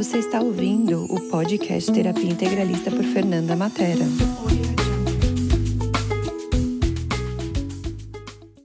[0.00, 4.06] Você está ouvindo o podcast Terapia Integralista por Fernanda Matera.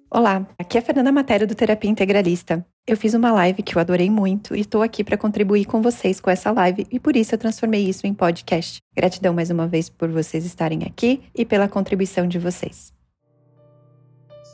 [0.09, 2.65] Olá, aqui é a Fernanda Matera do Terapia Integralista.
[2.87, 6.21] Eu fiz uma live que eu adorei muito e estou aqui para contribuir com vocês
[6.21, 8.77] com essa live e por isso eu transformei isso em podcast.
[8.95, 12.93] Gratidão mais uma vez por vocês estarem aqui e pela contribuição de vocês.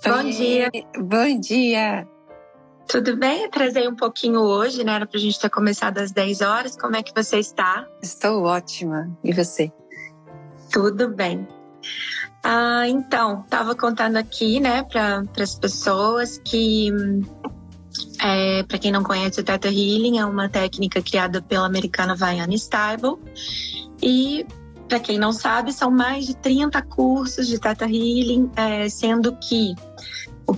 [0.04, 0.72] Bom dia.
[0.98, 2.08] Bom dia.
[2.92, 3.44] Tudo bem?
[3.44, 4.96] Eu trazei um pouquinho hoje, né?
[4.96, 6.76] Era pra gente ter começado às 10 horas.
[6.76, 7.88] Como é que você está?
[8.02, 9.10] Estou ótima.
[9.24, 9.72] E você?
[10.70, 11.48] Tudo bem.
[12.44, 16.92] Ah, então, estava contando aqui, né, para as pessoas que,
[18.22, 22.56] é, para quem não conhece, o Theta Healing é uma técnica criada pela americana Vianna
[22.56, 23.16] Stable.
[24.02, 24.46] E,
[24.90, 29.76] para quem não sabe, são mais de 30 cursos de Theta Healing, é, sendo que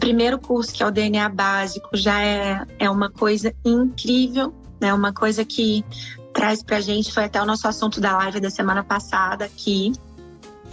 [0.03, 4.93] primeiro curso, que é o DNA básico, já é, é uma coisa incrível, né?
[4.93, 5.85] Uma coisa que
[6.33, 9.93] traz pra gente, foi até o nosso assunto da live da semana passada aqui.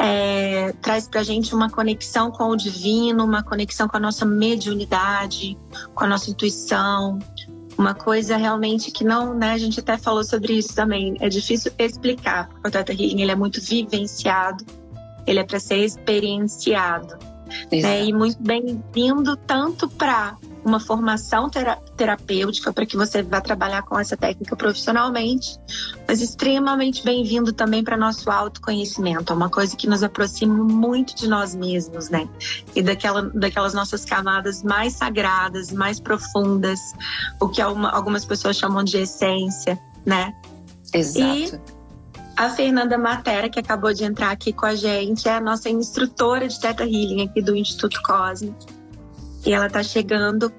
[0.01, 5.57] É, traz pra gente uma conexão com o divino, uma conexão com a nossa mediunidade,
[5.95, 7.21] com a nossa intuição,
[7.79, 9.53] uma coisa realmente que não, né?
[9.53, 11.17] A gente até falou sobre isso também.
[11.21, 14.65] É difícil explicar, porque o Teta Healing ele é muito vivenciado,
[15.25, 17.30] ele é para ser experienciado.
[17.71, 18.05] Né?
[18.05, 23.99] E muito bem-vindo tanto para uma formação tera terapêutica para que você vá trabalhar com
[23.99, 25.59] essa técnica profissionalmente,
[26.07, 31.29] mas extremamente bem-vindo também para nosso autoconhecimento, é uma coisa que nos aproxima muito de
[31.29, 32.29] nós mesmos, né?
[32.75, 36.79] E daquela, daquelas nossas camadas mais sagradas, mais profundas,
[37.41, 40.35] o que algumas pessoas chamam de essência, né?
[40.93, 41.57] Exato.
[41.67, 41.80] E
[42.41, 46.49] a Fernanda Matera, que acabou de entrar aqui com a gente, é a nossa instrutora
[46.49, 48.55] de Teta Healing aqui do Instituto Cosme.
[49.45, 50.51] E ela está chegando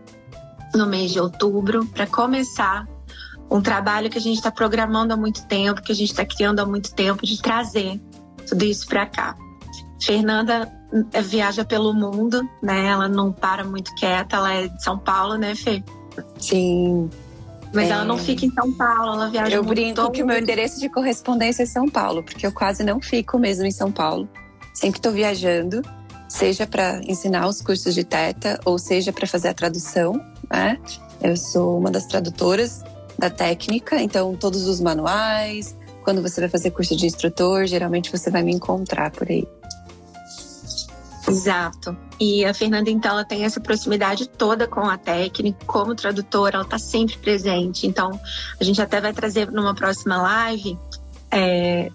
[0.75, 2.87] no mês de outubro para começar
[3.49, 6.59] um trabalho que a gente está programando há muito tempo, que a gente está criando
[6.59, 7.99] há muito tempo, de trazer
[8.47, 9.35] tudo isso para cá.
[9.99, 10.71] Fernanda
[11.13, 12.85] eh, viaja pelo mundo, né?
[12.89, 15.83] Ela não para muito quieta, ela é de São Paulo, né, Fê?
[16.37, 17.09] Sim,
[17.73, 17.91] mas é...
[17.91, 20.11] ela não fica em São Paulo, ela viaja Eu brinco todo.
[20.11, 23.65] que o meu endereço de correspondência é São Paulo, porque eu quase não fico mesmo
[23.65, 24.27] em São Paulo.
[24.73, 25.81] Sempre estou viajando,
[26.27, 30.13] seja para ensinar os cursos de teta ou seja para fazer a tradução,
[30.49, 30.79] né?
[31.21, 32.83] Eu sou uma das tradutoras
[33.17, 38.31] da técnica, então todos os manuais, quando você vai fazer curso de instrutor, geralmente você
[38.31, 39.47] vai me encontrar por aí.
[41.31, 41.97] Exato.
[42.19, 46.63] E a Fernanda, então, ela tem essa proximidade toda com a técnica, como tradutora, ela
[46.63, 47.87] está sempre presente.
[47.87, 48.19] Então,
[48.59, 50.77] a gente até vai trazer numa próxima live,
[51.31, 51.89] é,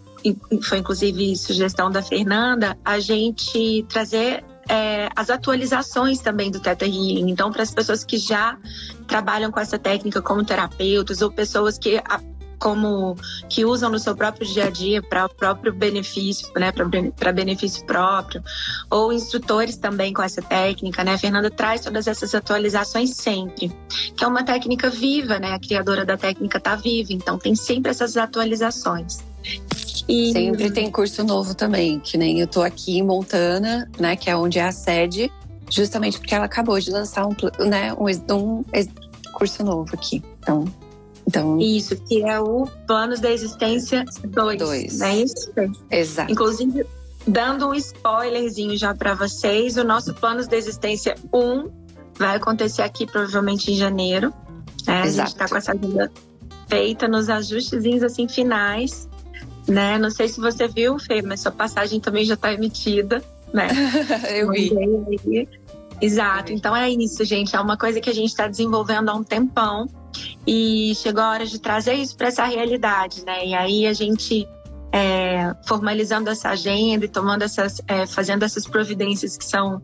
[0.63, 7.31] foi inclusive sugestão da Fernanda, a gente trazer é, as atualizações também do Theta Healing.
[7.31, 8.59] Então, para as pessoas que já
[9.07, 12.03] trabalham com essa técnica como terapeutas ou pessoas que
[12.59, 13.17] como
[13.49, 17.84] que usam no seu próprio dia a dia para o próprio benefício, né, para benefício
[17.84, 18.43] próprio,
[18.91, 21.15] ou instrutores também com essa técnica, né?
[21.15, 23.72] A Fernanda traz todas essas atualizações sempre,
[24.16, 25.53] que é uma técnica viva, né?
[25.53, 29.19] A criadora da técnica está viva, então tem sempre essas atualizações.
[30.09, 30.33] E...
[30.33, 34.37] Sempre tem curso novo também, que nem eu tô aqui em Montana, né, que é
[34.37, 35.31] onde é a sede,
[35.71, 37.34] justamente porque ela acabou de lançar um,
[37.65, 38.65] né, um, um
[39.33, 40.22] curso novo aqui.
[40.39, 40.65] Então,
[41.27, 44.59] então, isso, que é o Planos da Existência 2.
[44.59, 44.99] Dois.
[44.99, 45.53] Não é isso?
[45.91, 46.31] Exato.
[46.31, 46.87] Inclusive,
[47.27, 51.69] dando um spoilerzinho já para vocês, o nosso Planos da Existência 1
[52.17, 54.33] vai acontecer aqui provavelmente em janeiro.
[54.87, 55.03] Né?
[55.03, 56.11] A gente está com essa agenda
[56.69, 59.09] feita nos ajustezinhos assim finais.
[59.69, 59.99] Né?
[59.99, 63.23] Não sei se você viu, Fê, mas sua passagem também já está emitida.
[63.53, 63.69] Né?
[64.33, 65.49] Eu vi.
[66.01, 66.53] Exato.
[66.53, 67.57] Então é isso, gente.
[67.57, 69.89] É uma coisa que a gente está desenvolvendo há um tempão.
[70.47, 73.47] E chegou a hora de trazer isso para essa realidade, né?
[73.47, 74.49] E aí a gente
[74.97, 79.82] é, formalizando essa agenda e tomando essas, é, fazendo essas providências que são,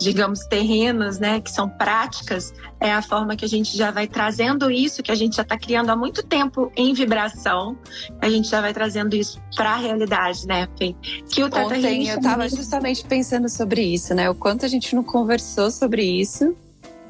[0.00, 4.70] digamos, terrenas, né, que são práticas, é a forma que a gente já vai trazendo
[4.70, 7.76] isso, que a gente já está criando há muito tempo em vibração,
[8.22, 10.94] a gente já vai trazendo isso para a realidade, né, Fê?
[11.28, 14.94] Que o Tata Ontem eu estava justamente pensando sobre isso, né, o quanto a gente
[14.94, 16.56] não conversou sobre isso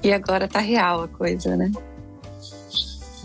[0.03, 1.71] e agora tá real a coisa, né?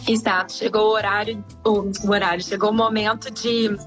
[0.07, 3.77] Exato, chegou o horário, o, o horário, chegou o momento de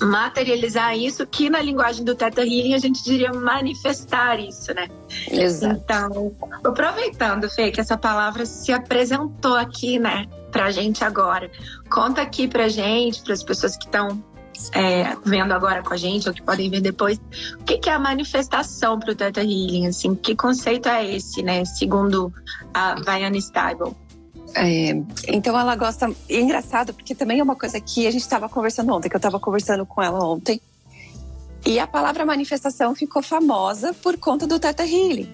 [0.00, 4.88] materializar isso, que na linguagem do Theta Healing a gente diria manifestar isso, né?
[5.30, 5.80] Exato.
[5.84, 6.32] Então,
[6.64, 11.50] aproveitando, Fê, que essa palavra se apresentou aqui, né, pra gente agora.
[11.90, 14.22] Conta aqui pra gente, para as pessoas que estão
[14.74, 17.20] é, vendo agora com a gente ou que podem ver depois,
[17.58, 19.86] o que, que é a manifestação para o Theta Healing?
[19.86, 21.64] Assim, que conceito é esse, né?
[21.64, 22.32] Segundo
[22.74, 23.94] a Vianna Stable.
[24.54, 26.10] É, então ela gosta.
[26.28, 29.16] E é engraçado, porque também é uma coisa que a gente estava conversando ontem, que
[29.16, 30.60] eu estava conversando com ela ontem.
[31.64, 35.28] E a palavra manifestação ficou famosa por conta do Teta Healing.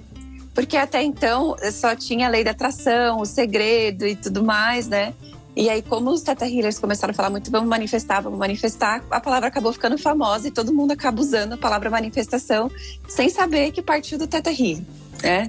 [0.55, 5.15] Porque até então só tinha a lei da atração, o segredo e tudo mais, né?
[5.55, 9.21] E aí, como os Teta Healers começaram a falar muito, vamos manifestar, vamos manifestar, a
[9.21, 12.71] palavra acabou ficando famosa e todo mundo acaba usando a palavra manifestação
[13.09, 14.87] sem saber que partiu do Teta Healing,
[15.23, 15.49] né?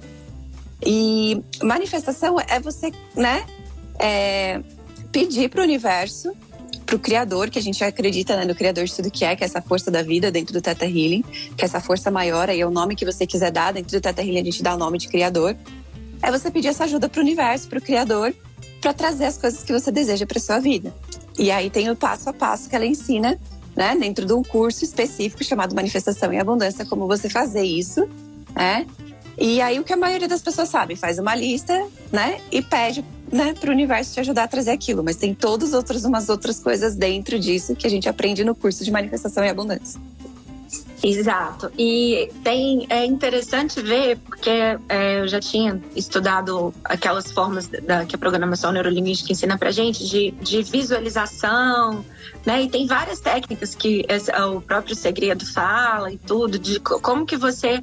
[0.86, 3.46] E manifestação é você, né,
[4.00, 4.62] é,
[5.12, 6.32] pedir para o universo,
[6.86, 9.44] para o Criador, que a gente acredita né, no Criador de tudo que é, que
[9.44, 11.22] é essa força da vida dentro do Teta Healing,
[11.56, 14.02] que é essa força maior, aí é o nome que você quiser dar, dentro do
[14.02, 15.56] Teta Healing a gente dá o nome de Criador.
[16.22, 18.34] É você pedir essa ajuda para o universo, para o Criador,
[18.82, 20.96] para trazer as coisas que você deseja para sua vida.
[21.38, 23.38] E aí tem o passo a passo que ela ensina,
[23.76, 28.08] né, dentro de um curso específico chamado Manifestação e Abundância, como você fazer isso,
[28.56, 28.88] né?
[29.38, 33.06] E aí o que a maioria das pessoas sabe, faz uma lista, né, e pede
[33.32, 35.04] né, para o universo te ajudar a trazer aquilo.
[35.04, 38.84] Mas tem todas outras umas outras coisas dentro disso que a gente aprende no curso
[38.84, 40.00] de manifestação e abundância.
[41.04, 41.72] Exato.
[41.78, 44.50] E tem, é interessante ver, porque
[44.90, 50.06] é, eu já tinha estudado aquelas formas da, que a programação neurolinguística ensina pra gente
[50.08, 52.04] de, de visualização,
[52.46, 52.64] né?
[52.64, 57.38] E tem várias técnicas que esse, o próprio segredo fala e tudo, de como que
[57.38, 57.82] você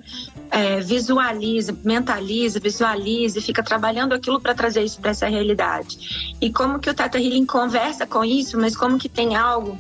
[0.51, 6.35] é, visualiza, mentaliza, visualiza e fica trabalhando aquilo para trazer isso para essa realidade.
[6.41, 9.79] E como que o Tata Healing conversa com isso, mas como que tem algo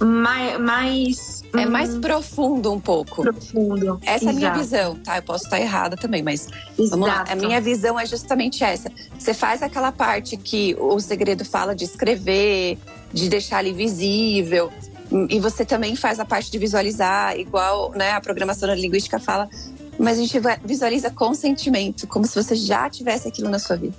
[0.00, 2.00] mais, mais é mais uhum.
[2.00, 3.22] profundo um pouco.
[3.22, 3.98] Profundo.
[4.02, 4.26] Essa Exato.
[4.26, 5.16] é a minha visão, tá?
[5.16, 6.48] Eu posso estar errada também, mas
[6.78, 6.90] Exato.
[6.90, 7.24] vamos lá.
[7.28, 8.90] A minha visão é justamente essa.
[9.18, 12.78] Você faz aquela parte que o segredo fala de escrever,
[13.12, 14.70] de deixar ali visível.
[15.28, 19.48] E você também faz a parte de visualizar, igual né, a programação linguística fala.
[19.98, 23.96] Mas a gente visualiza com sentimento, como se você já tivesse aquilo na sua vida.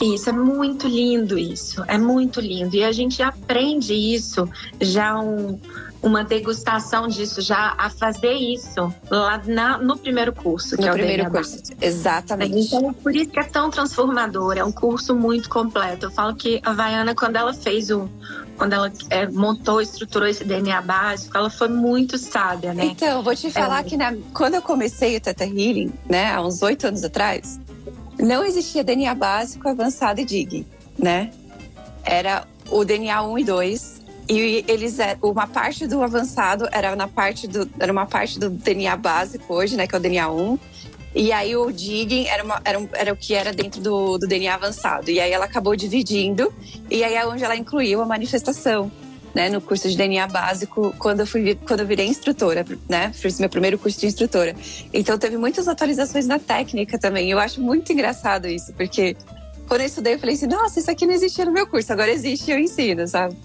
[0.00, 2.74] Isso, é muito lindo isso, é muito lindo.
[2.74, 4.48] E a gente aprende isso
[4.80, 5.58] já um,
[6.02, 10.76] uma degustação disso, já a fazer isso lá na, no primeiro curso.
[10.76, 12.58] Que no é o primeiro curso, exatamente.
[12.58, 16.06] Então, por isso que é tão transformador, é um curso muito completo.
[16.06, 18.08] Eu falo que a Vaiana, quando ela fez o.
[18.56, 22.84] Quando ela é, montou, estruturou esse DNA básico, ela foi muito sábia, né?
[22.84, 23.82] Então, vou te falar é.
[23.84, 27.58] que na, quando eu comecei o Teta Healing, né, há uns oito anos atrás,
[28.18, 30.66] não existia DNA básico, avançado e DIG,
[30.98, 31.30] né?
[32.04, 33.99] Era o DNA 1 e 2.
[34.30, 38.48] E eles é, uma parte do avançado era na parte do era uma parte do
[38.48, 40.58] DNA básico hoje, né, que é o DNA 1.
[41.12, 44.28] E aí o digging era, uma, era, um, era o que era dentro do, do
[44.28, 45.10] DNA avançado.
[45.10, 46.54] E aí ela acabou dividindo,
[46.88, 48.88] e aí é onde ela incluiu a manifestação
[49.34, 53.12] né, no curso de DNA básico quando eu fui quando eu virei instrutora, né?
[53.12, 54.54] Fiz meu primeiro curso de instrutora.
[54.92, 57.28] Então teve muitas atualizações na técnica também.
[57.32, 59.16] Eu acho muito engraçado isso, porque
[59.66, 62.12] quando eu estudei eu falei assim: "Nossa, isso aqui não existia no meu curso, agora
[62.12, 63.36] existe e eu ensino", sabe?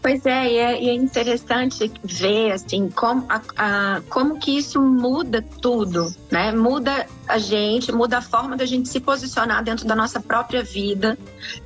[0.00, 4.80] Pois é, e é, e é interessante ver assim como, a, a, como que isso
[4.80, 6.52] muda tudo, né?
[6.52, 11.18] Muda a gente, muda a forma da gente se posicionar dentro da nossa própria vida,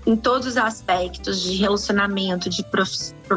[0.07, 2.91] em todos os aspectos de relacionamento, de prof,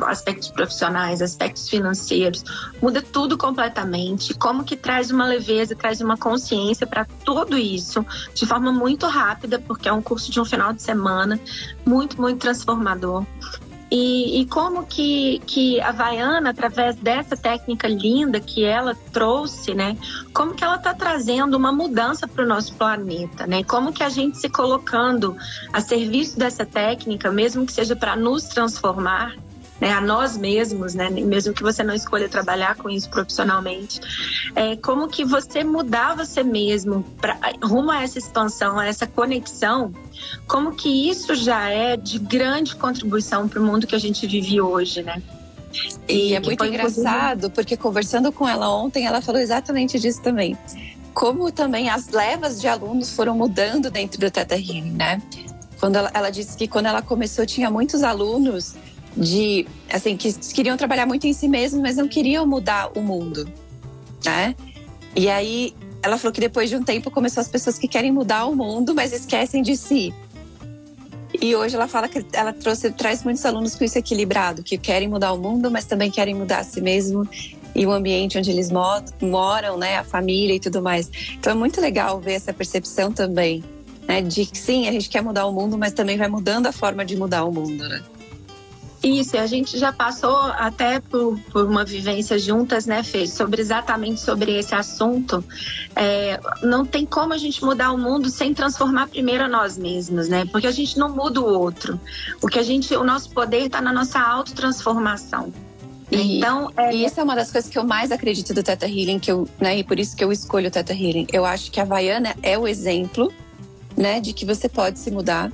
[0.04, 2.44] aspectos profissionais, aspectos financeiros,
[2.82, 4.34] muda tudo completamente.
[4.34, 9.60] Como que traz uma leveza, traz uma consciência para tudo isso de forma muito rápida,
[9.60, 11.40] porque é um curso de um final de semana,
[11.86, 13.26] muito, muito transformador.
[13.92, 19.96] E, e, como que, que a Vaiana, através dessa técnica linda que ela trouxe, né?
[20.34, 23.64] Como que ela está trazendo uma mudança para o nosso planeta, né?
[23.64, 25.38] Como que a gente se colocando
[25.72, 29.36] a serviço dessa técnica, mesmo que seja para nos transformar,
[29.80, 34.00] né, a nós mesmos, né, mesmo que você não escolha trabalhar com isso profissionalmente,
[34.56, 39.94] é, como que você mudar você mesmo pra, rumo a essa expansão, a essa conexão,
[40.48, 44.62] como que isso já é de grande contribuição para o mundo que a gente vive
[44.62, 45.22] hoje, né?
[46.08, 50.58] E, e é muito engraçado, porque conversando com ela ontem, ela falou exatamente disso também.
[51.14, 55.22] Como também as levas de alunos foram mudando dentro do Teta Healing, né?
[55.80, 58.76] Quando ela, ela disse que quando ela começou tinha muitos alunos
[59.16, 63.48] de assim que queriam trabalhar muito em si mesmos, mas não queriam mudar o mundo,
[64.24, 64.56] né?
[65.16, 68.46] E aí ela falou que depois de um tempo começou as pessoas que querem mudar
[68.46, 70.14] o mundo, mas esquecem de si.
[71.42, 75.08] E hoje ela fala que ela trouxe, traz muitos alunos com isso equilibrado, que querem
[75.08, 77.28] mudar o mundo, mas também querem mudar a si mesmo
[77.76, 81.12] e o ambiente onde eles moram, né, a família e tudo mais.
[81.34, 83.64] Então é muito legal ver essa percepção também,
[84.08, 86.72] né, de que sim, a gente quer mudar o mundo, mas também vai mudando a
[86.72, 88.02] forma de mudar o mundo, né?
[89.06, 94.20] Isso, a gente já passou até por, por uma vivência juntas, né, Fê, sobre exatamente
[94.20, 95.44] sobre esse assunto.
[95.96, 100.46] É, não tem como a gente mudar o mundo sem transformar primeiro nós mesmos, né?
[100.52, 102.00] Porque a gente não muda o outro.
[102.42, 105.54] O que a gente, o nosso poder está na nossa autotransformação.
[106.12, 106.92] E, então, é...
[106.94, 109.48] e isso é uma das coisas que eu mais acredito do Teta Healing, que eu,
[109.60, 111.28] né, e por isso que eu escolho o Teta Healing.
[111.32, 113.32] Eu acho que a Vaiana é o exemplo,
[113.96, 115.52] né, de que você pode se mudar.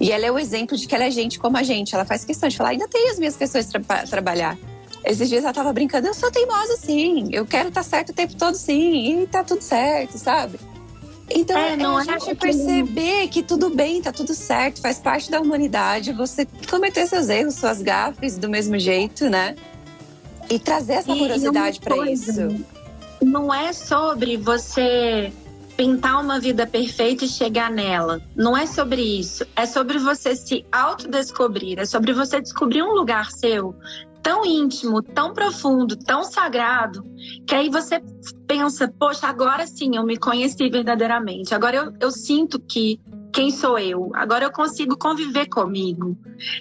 [0.00, 1.94] E ela é o exemplo de que ela é gente como a gente.
[1.94, 4.56] Ela faz questão de falar, ainda tem as minhas questões para trabalhar.
[5.04, 8.12] Esses dias ela tava brincando, eu sou teimosa sim, eu quero estar tá certo o
[8.12, 10.58] tempo todo sim, e tá tudo certo, sabe?
[11.30, 15.30] Então é, não é a gente perceber que tudo bem, tá tudo certo, faz parte
[15.30, 19.54] da humanidade, você cometer seus erros, suas gafes do mesmo jeito, né?
[20.50, 22.64] E trazer essa amorosidade para isso.
[23.22, 25.30] Não é sobre você
[25.78, 28.20] pintar uma vida perfeita e chegar nela.
[28.34, 29.46] Não é sobre isso.
[29.54, 31.78] É sobre você se autodescobrir.
[31.78, 33.76] É sobre você descobrir um lugar seu
[34.20, 37.04] tão íntimo, tão profundo, tão sagrado,
[37.46, 38.02] que aí você
[38.48, 41.54] pensa, poxa, agora sim eu me conheci verdadeiramente.
[41.54, 43.00] Agora eu, eu sinto que
[43.32, 44.10] quem sou eu?
[44.14, 46.18] Agora eu consigo conviver comigo.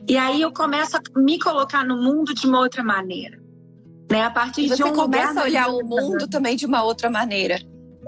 [0.07, 3.39] E aí eu começo a me colocar no mundo de uma outra maneira.
[4.11, 4.23] Né?
[4.23, 7.59] A partir você de um começa a olhar o mundo também de uma outra maneira.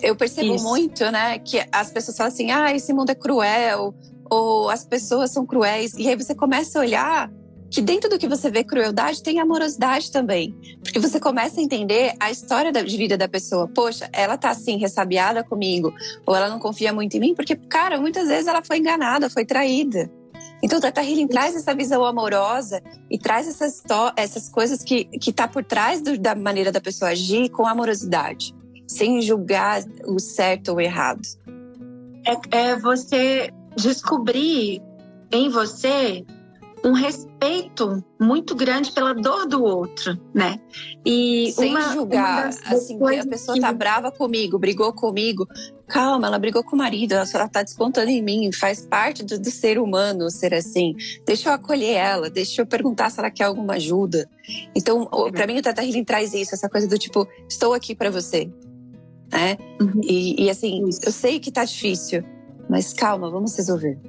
[0.02, 0.64] Eu percebo Isso.
[0.64, 3.94] muito, né, que as pessoas falam assim: "Ah, esse mundo é cruel",
[4.30, 5.94] ou as pessoas são cruéis.
[5.98, 7.32] E aí você começa a olhar
[7.70, 10.56] que dentro do que você vê crueldade tem amorosidade também.
[10.84, 13.68] Porque você começa a entender a história de vida da pessoa.
[13.68, 15.94] Poxa, ela tá assim, ressabiada comigo,
[16.26, 19.46] ou ela não confia muito em mim, porque, cara, muitas vezes ela foi enganada, foi
[19.46, 20.10] traída.
[20.62, 23.82] Então, o Teta Healing traz essa visão amorosa e traz essas,
[24.16, 28.54] essas coisas que, que tá por trás do, da maneira da pessoa agir com amorosidade,
[28.90, 31.22] sem julgar o certo ou o errado.
[32.26, 34.82] É, é você descobrir
[35.32, 36.26] em você
[36.84, 40.60] um respeito muito grande pela dor do outro, né?
[41.06, 43.62] E sem uma, julgar, uma assim, a pessoa que...
[43.62, 45.46] tá brava comigo, brigou comigo,
[45.88, 49.38] calma, ela brigou com o marido, ela só tá descontando em mim, faz parte do,
[49.38, 50.96] do, ser humano ser assim.
[51.26, 54.30] Deixa eu acolher ela, deixa eu perguntar se ela quer alguma ajuda.
[54.74, 55.32] Então, é.
[55.32, 58.50] para mim o Tata Healing traz isso, essa coisa do tipo, estou aqui para você,
[59.32, 59.58] né?
[59.82, 60.02] Uhum.
[60.04, 62.24] E, e assim, eu sei que tá difícil,
[62.70, 64.00] mas calma, vamos resolver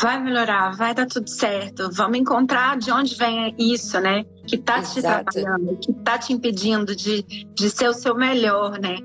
[0.00, 1.90] vai melhorar, vai dar tudo certo.
[1.92, 4.24] Vamos encontrar de onde vem isso, né?
[4.46, 4.94] Que tá Exato.
[4.94, 8.96] te trabalhando, que tá te impedindo de, de ser o seu melhor, né?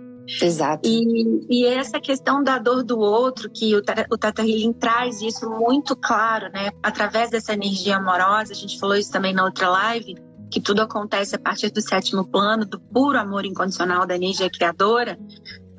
[0.42, 0.88] Exato.
[0.88, 3.82] E, e essa questão da dor do outro, que o,
[4.12, 6.70] o Tata Healing traz isso muito claro, né?
[6.82, 10.16] Através dessa energia amorosa, a gente falou isso também na outra live,
[10.52, 15.18] que tudo acontece a partir do sétimo plano, do puro amor incondicional da energia criadora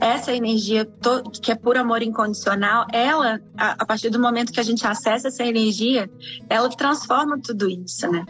[0.03, 0.85] essa energia
[1.41, 5.45] que é por amor incondicional, ela, a, partir do momento que a gente acessa essa
[5.45, 6.11] energia,
[6.51, 8.27] ela transforma tudo isso, né?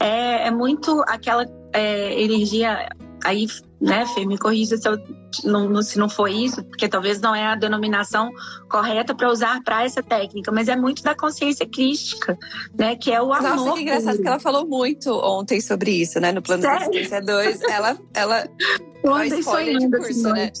[0.00, 1.44] É, é muito aquela
[1.74, 2.88] é, energia
[3.24, 3.46] aí,
[3.80, 4.98] né, Fê, me corrija se, eu,
[5.44, 8.30] não, se não foi isso, porque talvez não é a denominação
[8.68, 12.38] correta para usar para essa técnica, mas é muito da consciência crística,
[12.78, 13.56] né, que é o amor.
[13.56, 16.86] Nossa, que engraçado que ela falou muito ontem sobre isso, né, no Plano Sério?
[16.86, 17.62] Consciência 2.
[17.62, 18.48] Ela, ela,
[19.04, 20.52] ontem foi de curso, né?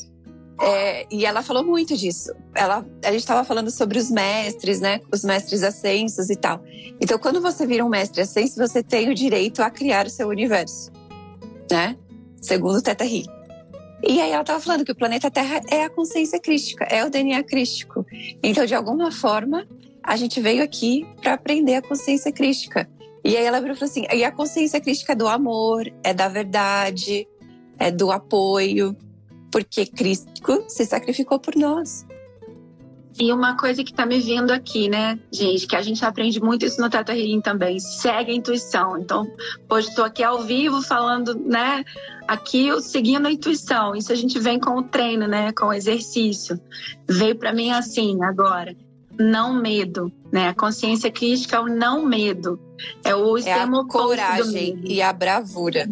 [0.62, 2.34] É, e ela falou muito disso.
[2.54, 5.00] Ela, a gente estava falando sobre os mestres, né?
[5.10, 6.62] Os mestres ascensos e tal.
[7.00, 10.28] Então, quando você vira um mestre ascenso, você tem o direito a criar o seu
[10.28, 10.92] universo,
[11.70, 11.96] né?
[12.40, 13.26] Segundo o Teta Healing.
[14.02, 17.10] E aí ela estava falando que o planeta Terra é a consciência crística, é o
[17.10, 18.06] DNA crístico.
[18.42, 19.66] Então, de alguma forma,
[20.02, 22.88] a gente veio aqui para aprender a consciência crística.
[23.22, 27.28] E aí ela falou assim: e a consciência crística é do amor, é da verdade,
[27.78, 28.96] é do apoio,
[29.52, 32.06] porque Cristo se sacrificou por nós.
[33.20, 36.64] E uma coisa que tá me vindo aqui, né, gente, que a gente aprende muito
[36.64, 38.96] isso no Teta Healing também, segue a intuição.
[38.96, 39.30] Então,
[39.68, 41.84] hoje estou aqui ao vivo falando, né,
[42.26, 43.94] aqui seguindo a intuição.
[43.94, 46.58] Isso a gente vem com o treino, né, com o exercício.
[47.06, 48.74] Veio para mim assim agora,
[49.18, 50.48] não medo, né?
[50.48, 52.58] A consciência crítica é o não medo.
[53.04, 55.86] É o extremo é a coragem e a bravura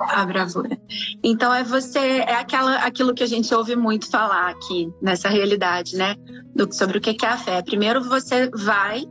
[0.00, 0.78] a bravura.
[1.22, 5.96] Então é você, é aquela, aquilo que a gente ouve muito falar aqui nessa realidade,
[5.96, 6.16] né?
[6.54, 7.62] Do, sobre o que é a fé.
[7.62, 9.04] Primeiro você vai,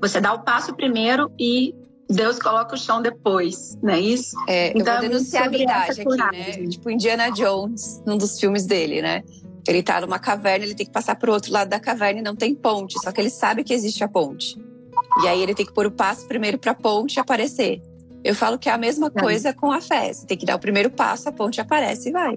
[0.00, 1.74] você dá o passo primeiro e
[2.08, 4.36] Deus coloca o chão depois, não é isso?
[4.48, 6.66] É, então, eu vou é denunciar a idade aqui, né?
[6.68, 9.22] Tipo Indiana Jones, num dos filmes dele, né?
[9.66, 12.36] Ele tá numa caverna, ele tem que passar pro outro lado da caverna e não
[12.36, 14.56] tem ponte, só que ele sabe que existe a ponte.
[15.22, 17.82] E aí ele tem que pôr o passo primeiro para a ponte aparecer.
[18.26, 20.12] Eu falo que é a mesma coisa com a fé.
[20.12, 22.36] Você tem que dar o primeiro passo, a ponte aparece e vai.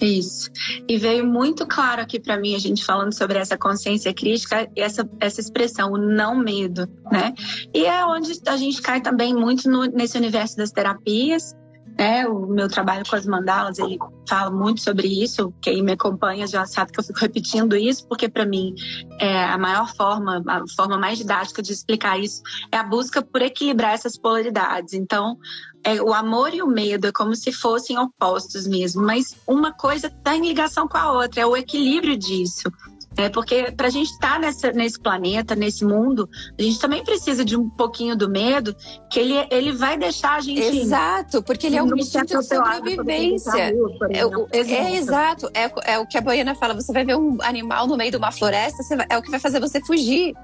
[0.00, 0.50] Isso.
[0.88, 5.08] E veio muito claro aqui para mim, a gente falando sobre essa consciência crítica, essa,
[5.20, 7.32] essa expressão, o não medo, né?
[7.72, 11.54] E é onde a gente cai também muito no, nesse universo das terapias,
[11.96, 12.26] né?
[12.26, 13.98] O meu trabalho com as mandalas, ele
[14.28, 15.52] fala muito sobre isso.
[15.60, 18.74] Quem me acompanha já sabe que eu fico repetindo isso, porque para mim
[19.20, 23.42] é a maior forma, a forma mais didática de explicar isso é a busca por
[23.42, 24.92] equilibrar essas polaridades.
[24.94, 25.38] Então,
[25.84, 30.06] é, o amor e o medo é como se fossem opostos mesmo, mas uma coisa
[30.06, 32.70] está em ligação com a outra, é o equilíbrio disso.
[33.16, 36.28] É porque para a gente estar tá nesse planeta, nesse mundo,
[36.58, 38.74] a gente também precisa de um pouquinho do medo,
[39.10, 40.60] que ele, ele vai deixar a gente.
[40.60, 43.72] Exato, porque ele é um instinto de sobrevivência.
[43.72, 47.16] Rua, é, o, é, exato, é, é o que a Boiana fala: você vai ver
[47.16, 50.34] um animal no meio de uma floresta, vai, é o que vai fazer você fugir.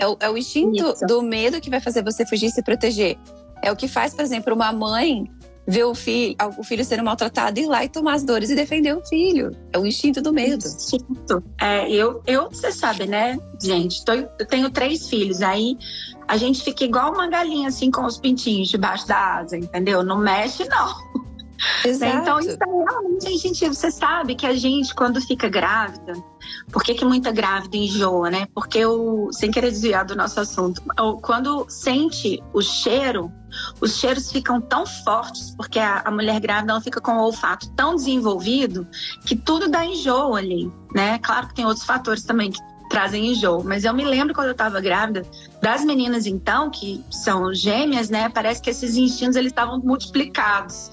[0.00, 1.06] É o, é o instinto Isso.
[1.06, 3.18] do medo que vai fazer você fugir e se proteger.
[3.60, 5.28] É o que faz, por exemplo, uma mãe
[5.68, 8.96] ver o filho, o filho sendo maltratado, ir lá e tomar as dores e defender
[8.96, 9.54] o filho.
[9.70, 10.66] É o instinto do medo.
[10.66, 11.44] Instinto.
[11.60, 14.02] É, eu, eu, você sabe, né, gente?
[14.02, 15.42] Tô, eu tenho três filhos.
[15.42, 15.76] Aí
[16.26, 20.02] a gente fica igual uma galinha, assim, com os pintinhos debaixo da asa, entendeu?
[20.02, 20.94] Não mexe, não.
[21.84, 22.16] Exato.
[22.16, 26.12] Então, isso é realmente, gente, você sabe que a gente, quando fica grávida,
[26.72, 28.46] por que, que muita grávida enjoa, né?
[28.54, 30.82] Porque, o, sem querer desviar do nosso assunto,
[31.22, 33.32] quando sente o cheiro,
[33.80, 37.68] os cheiros ficam tão fortes, porque a, a mulher grávida ela fica com o olfato
[37.70, 38.86] tão desenvolvido
[39.24, 41.18] que tudo dá enjoo ali, né?
[41.18, 43.62] Claro que tem outros fatores também que trazem enjoo.
[43.64, 45.22] Mas eu me lembro quando eu estava grávida,
[45.60, 48.28] das meninas então, que são gêmeas, né?
[48.28, 50.90] Parece que esses instintos eles estavam multiplicados.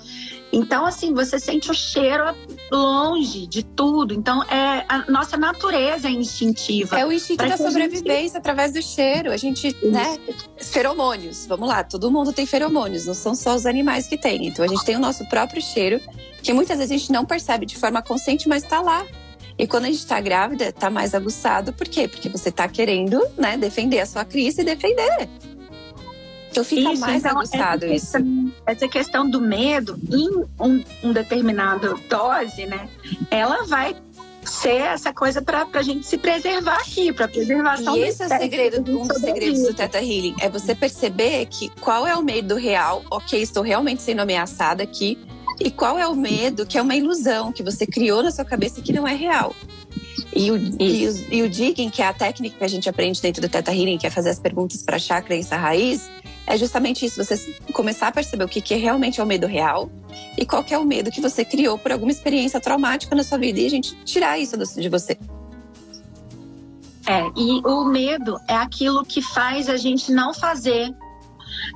[0.56, 2.24] Então, assim, você sente o cheiro
[2.72, 4.14] longe de tudo.
[4.14, 6.98] Então, é a nossa natureza é instintiva.
[6.98, 8.38] É o instinto da sobrevivência gente...
[8.38, 9.32] através do cheiro.
[9.32, 9.92] A gente, Isso.
[9.92, 10.18] né?
[10.58, 11.46] Feromônios.
[11.46, 14.48] Vamos lá, todo mundo tem feromônios, não são só os animais que têm.
[14.48, 16.00] Então, a gente tem o nosso próprio cheiro,
[16.42, 19.06] que muitas vezes a gente não percebe de forma consciente, mas está lá.
[19.58, 21.74] E quando a gente está grávida, está mais aguçado.
[21.74, 22.08] Por quê?
[22.08, 25.30] Porque você está querendo, né, defender a sua crise e defender.
[26.56, 28.54] Então fica isso, mais então, aguçado essa questão, isso.
[28.66, 32.88] Essa questão do medo, em um, um determinado dose, né?
[33.30, 33.94] Ela vai
[34.46, 37.98] ser essa coisa para a gente se preservar aqui, para preservação.
[37.98, 41.68] E esse é o segredo, um dos segredos do Teta Healing, é você perceber que
[41.82, 45.18] qual é o medo real, ok, estou realmente sendo ameaçada aqui,
[45.60, 48.82] e qual é o medo que é uma ilusão que você criou na sua cabeça
[48.82, 49.56] que não é real.
[50.34, 53.22] E o, e, o, e o digging, que é a técnica que a gente aprende
[53.22, 56.10] dentro do Teta Healing, que é fazer as perguntas para achar a crença raiz,
[56.48, 59.90] é justamente isso, você começar a perceber o que, que realmente é o medo real
[60.38, 63.60] e qual é o medo que você criou por alguma experiência traumática na sua vida
[63.60, 65.18] e a gente tirar isso de você.
[67.08, 70.94] É, e o medo é aquilo que faz a gente não fazer.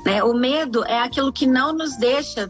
[0.06, 0.24] Né?
[0.24, 2.50] O medo é aquilo que não nos deixa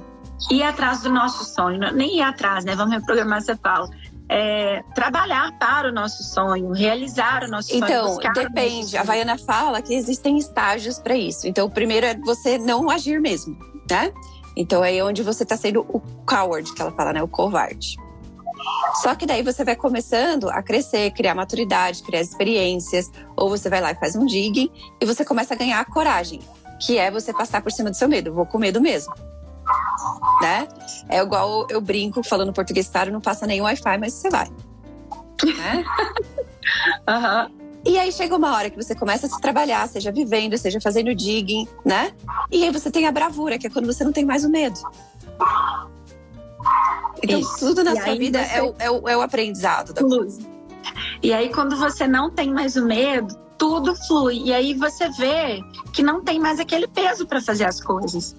[0.49, 2.73] ir atrás do nosso sonho, nem ir atrás, né?
[2.75, 3.89] Vamos reprogramar essa fala
[4.29, 8.19] é, trabalhar para o nosso sonho, realizar o nosso então, sonho.
[8.19, 8.95] Então, depende.
[8.95, 11.47] A Vaiana fala que existem estágios para isso.
[11.47, 13.57] Então, o primeiro é você não agir mesmo,
[13.89, 14.13] né?
[14.55, 17.23] Então, é onde você está sendo o coward, que ela fala, né?
[17.23, 17.97] O covarde.
[19.01, 23.81] Só que daí você vai começando a crescer, criar maturidade, criar experiências, ou você vai
[23.81, 26.41] lá e faz um digging e você começa a ganhar coragem,
[26.79, 28.33] que é você passar por cima do seu medo.
[28.33, 29.13] Vou com medo mesmo
[30.41, 30.67] né?
[31.07, 34.47] É igual eu brinco falando português claro, não passa nem Wi-Fi, mas você vai.
[35.57, 35.83] Né?
[37.07, 37.59] uhum.
[37.85, 41.15] E aí chega uma hora que você começa a se trabalhar, seja vivendo, seja fazendo
[41.15, 42.11] digging, né?
[42.51, 44.79] E aí você tem a bravura, que é quando você não tem mais o medo.
[47.23, 47.59] Então, Isso.
[47.59, 48.55] tudo na e sua vida você...
[48.55, 50.41] é, o, é, o, é o aprendizado da coisa.
[51.23, 54.41] E aí, quando você não tem mais o medo, tudo flui.
[54.45, 55.61] E aí você vê
[55.93, 58.35] que não tem mais aquele peso para fazer as coisas.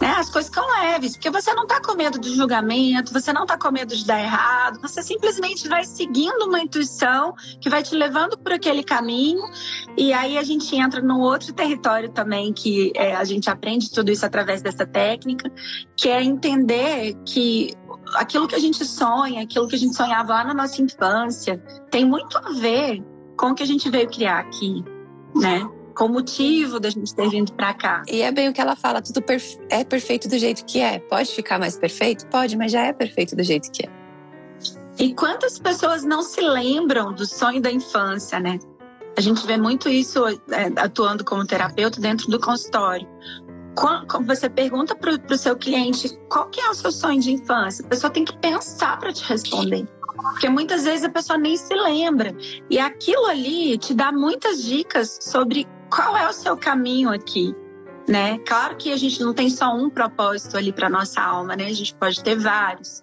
[0.00, 0.08] Né?
[0.08, 3.56] As coisas ficam leves, porque você não está com medo do julgamento, você não está
[3.56, 8.36] com medo de dar errado, você simplesmente vai seguindo uma intuição que vai te levando
[8.36, 9.42] por aquele caminho.
[9.96, 14.10] E aí a gente entra num outro território também que é, a gente aprende tudo
[14.10, 15.50] isso através dessa técnica,
[15.96, 17.74] que é entender que
[18.14, 21.58] aquilo que a gente sonha, aquilo que a gente sonhava lá na nossa infância,
[21.90, 23.02] tem muito a ver
[23.36, 24.84] com o que a gente veio criar aqui,
[25.34, 25.68] né?
[25.96, 28.02] Com o motivo da gente ter vindo para cá.
[28.06, 30.98] E é bem o que ela fala, tudo perfe é perfeito do jeito que é.
[30.98, 32.26] Pode ficar mais perfeito?
[32.26, 33.90] Pode, mas já é perfeito do jeito que é.
[34.98, 38.58] E quantas pessoas não se lembram do sonho da infância, né?
[39.16, 40.36] A gente vê muito isso é,
[40.76, 43.08] atuando como terapeuta dentro do consultório.
[43.74, 47.84] Quando você pergunta para o seu cliente qual que é o seu sonho de infância,
[47.84, 49.86] a pessoa tem que pensar para te responder.
[50.16, 52.34] Porque muitas vezes a pessoa nem se lembra.
[52.70, 57.54] E aquilo ali te dá muitas dicas sobre qual é o seu caminho aqui?
[58.08, 58.38] né?
[58.46, 61.66] Claro que a gente não tem só um propósito ali para nossa alma, né?
[61.66, 63.02] A gente pode ter vários.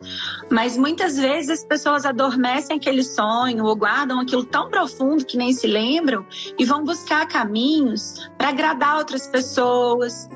[0.50, 5.52] Mas muitas vezes as pessoas adormecem aquele sonho ou guardam aquilo tão profundo que nem
[5.52, 6.26] se lembram
[6.58, 10.30] e vão buscar caminhos para agradar outras pessoas,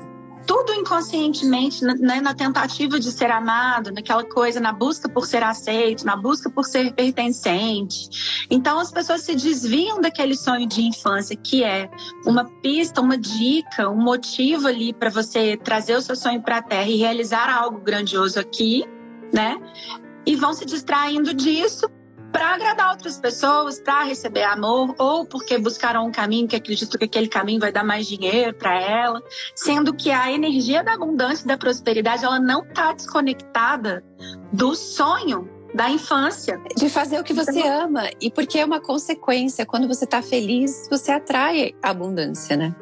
[0.48, 6.06] tudo inconscientemente, né, na tentativa de ser amado, naquela coisa, na busca por ser aceito,
[6.06, 8.46] na busca por ser pertencente.
[8.50, 11.90] Então as pessoas se desviam daquele sonho de infância, que é
[12.24, 16.62] uma pista, uma dica, um motivo ali para você trazer o seu sonho para a
[16.62, 18.86] Terra e realizar algo grandioso aqui,
[19.30, 19.60] né?
[20.24, 21.90] E vão se distraindo disso
[22.32, 27.04] para agradar outras pessoas, para receber amor, ou porque buscaram um caminho que acreditam que
[27.04, 29.22] aquele caminho vai dar mais dinheiro para ela,
[29.54, 34.04] sendo que a energia da abundância e da prosperidade ela não está desconectada
[34.52, 36.60] do sonho da infância.
[36.76, 38.10] De fazer o que você então, ama.
[38.20, 39.66] E porque é uma consequência.
[39.66, 42.74] Quando você está feliz, você atrai a abundância, né?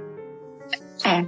[1.05, 1.27] É.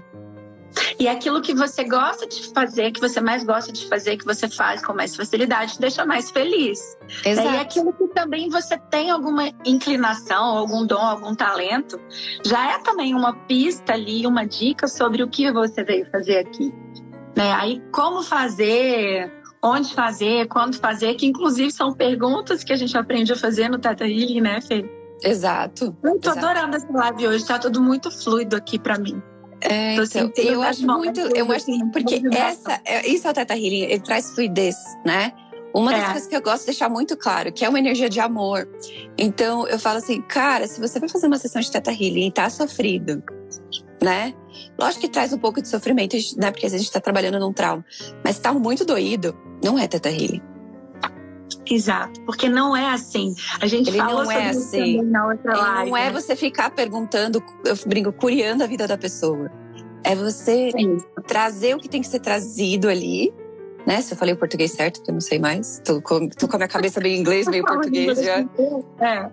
[0.99, 4.49] E aquilo que você gosta de fazer, que você mais gosta de fazer, que você
[4.49, 6.97] faz com mais facilidade, te deixa mais feliz.
[7.25, 7.49] Exato.
[7.49, 12.01] E aquilo que também você tem alguma inclinação, algum dom, algum talento,
[12.45, 16.73] já é também uma pista ali, uma dica sobre o que você veio fazer aqui.
[17.37, 17.53] Né?
[17.53, 23.33] Aí, como fazer, onde fazer, quando fazer, que inclusive são perguntas que a gente aprende
[23.33, 24.85] a fazer no Tata Healing, né, Fê?
[25.23, 25.97] Exato.
[26.03, 26.47] Eu tô exato.
[26.47, 29.21] adorando essa live hoje, tá tudo muito fluido aqui para mim.
[29.61, 33.83] É, então, eu acho muito, eu acho porque essa, é, isso é o Teta Healing,
[33.83, 35.33] ele traz fluidez, né?
[35.75, 36.13] Uma das é.
[36.13, 38.69] coisas que eu gosto de deixar muito claro, que é uma energia de amor.
[39.17, 42.33] Então, eu falo assim, cara, se você vai fazer uma sessão de Teta Healing e
[42.33, 43.23] tá sofrido,
[44.03, 44.35] né?
[44.79, 46.51] Lógico que traz um pouco de sofrimento, né?
[46.51, 47.85] Porque a gente tá trabalhando num trauma.
[48.25, 50.43] Mas tá muito doído, não é Teta Healing.
[51.71, 53.35] Exato, porque não é assim.
[53.61, 55.03] A gente Ele falou não é assim.
[55.03, 56.13] na outra Ele live, não é né?
[56.13, 59.51] você ficar perguntando, eu brinco, curiando a vida da pessoa.
[60.05, 60.99] É você Sim.
[61.27, 63.33] trazer o que tem que ser trazido ali,
[63.87, 64.01] né?
[64.01, 65.81] Se eu falei o português certo, que eu não sei mais.
[65.85, 68.45] Tô com, tô com a minha cabeça meio inglês, meio português já.
[69.01, 69.31] É.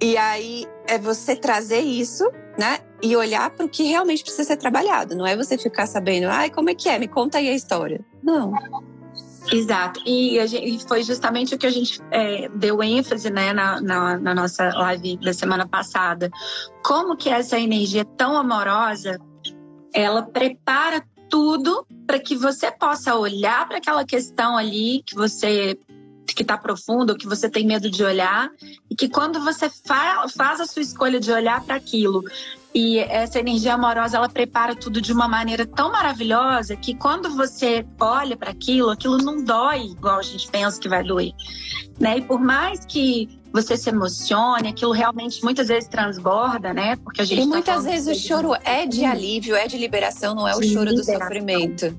[0.00, 2.78] E aí é você trazer isso, né?
[3.02, 5.14] E olhar para o que realmente precisa ser trabalhado.
[5.14, 6.98] Não é você ficar sabendo, ai, como é que é?
[6.98, 8.00] Me conta aí a história.
[8.22, 8.52] Não.
[9.54, 10.00] Exato.
[10.04, 14.34] E gente, foi justamente o que a gente é, deu ênfase né, na, na, na,
[14.34, 16.28] nossa live da semana passada.
[16.84, 19.20] Como que essa energia tão amorosa,
[19.94, 25.78] ela prepara tudo para que você possa olhar para aquela questão ali que você
[26.26, 28.50] que está profundo, que você tem medo de olhar,
[28.90, 32.24] e que quando você fa faz a sua escolha de olhar para aquilo
[32.74, 37.86] e essa energia amorosa, ela prepara tudo de uma maneira tão maravilhosa que quando você
[38.00, 41.32] olha para aquilo, aquilo não dói igual a gente pensa que vai doer.
[42.00, 42.18] Né?
[42.18, 46.96] E por mais que você se emocione, aquilo realmente muitas vezes transborda, né?
[46.96, 50.34] Porque a gente E tá muitas vezes o choro é de alívio, é de liberação,
[50.34, 51.14] não é o de choro liberação.
[51.14, 51.96] do sofrimento.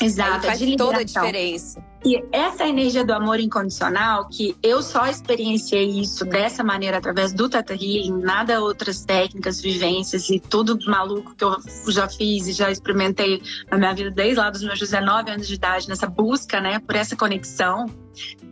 [0.00, 1.84] Exato, Aí faz toda a diferença.
[2.04, 7.46] E essa energia do amor incondicional, que eu só experienciei isso dessa maneira através do
[7.46, 11.56] Tata Healing, nada outras técnicas, vivências e tudo maluco que eu
[11.88, 15.54] já fiz e já experimentei na minha vida desde lá dos meus 19 anos de
[15.54, 17.86] idade, nessa busca, né, por essa conexão.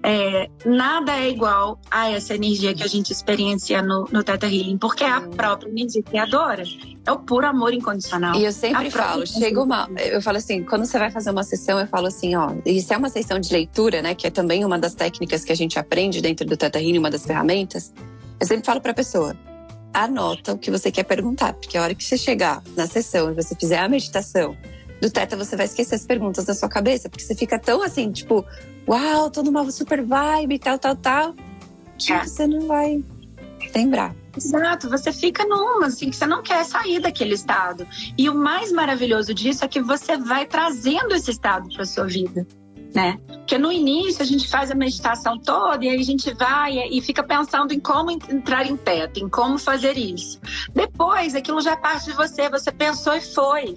[0.02, 4.78] É, nada é igual a essa energia que a gente experiencia no, no Teta Healing,
[4.78, 6.62] porque é a própria energia criadora.
[7.04, 8.34] É o puro amor incondicional.
[8.36, 9.88] E eu sempre falo, chega uma.
[9.96, 12.96] Eu falo assim, quando você vai fazer uma sessão, eu falo assim, ó, isso é
[12.96, 16.20] uma sessão de leitura, né, que é também uma das técnicas que a gente aprende
[16.20, 17.92] dentro do Teta Healing, uma das ferramentas,
[18.40, 19.36] eu sempre falo para a pessoa,
[19.92, 23.34] anota o que você quer perguntar, porque a hora que você chegar na sessão e
[23.34, 24.56] você fizer a meditação
[25.00, 28.10] do Teta, você vai esquecer as perguntas da sua cabeça, porque você fica tão assim,
[28.10, 28.44] tipo,
[28.88, 31.34] uau, tô numa super vibe, tal, tal, tal,
[31.98, 32.24] que é.
[32.24, 33.02] você não vai
[33.74, 34.14] lembrar.
[34.36, 37.86] Exato, você fica numa, assim, que você não quer sair daquele estado.
[38.16, 42.46] E o mais maravilhoso disso é que você vai trazendo esse estado para sua vida
[42.94, 43.18] né?
[43.26, 47.00] Porque no início a gente faz a meditação toda e aí a gente vai e
[47.00, 50.40] fica pensando em como entrar em teto, em como fazer isso.
[50.74, 53.76] Depois aquilo já é parte de você, você pensou e foi.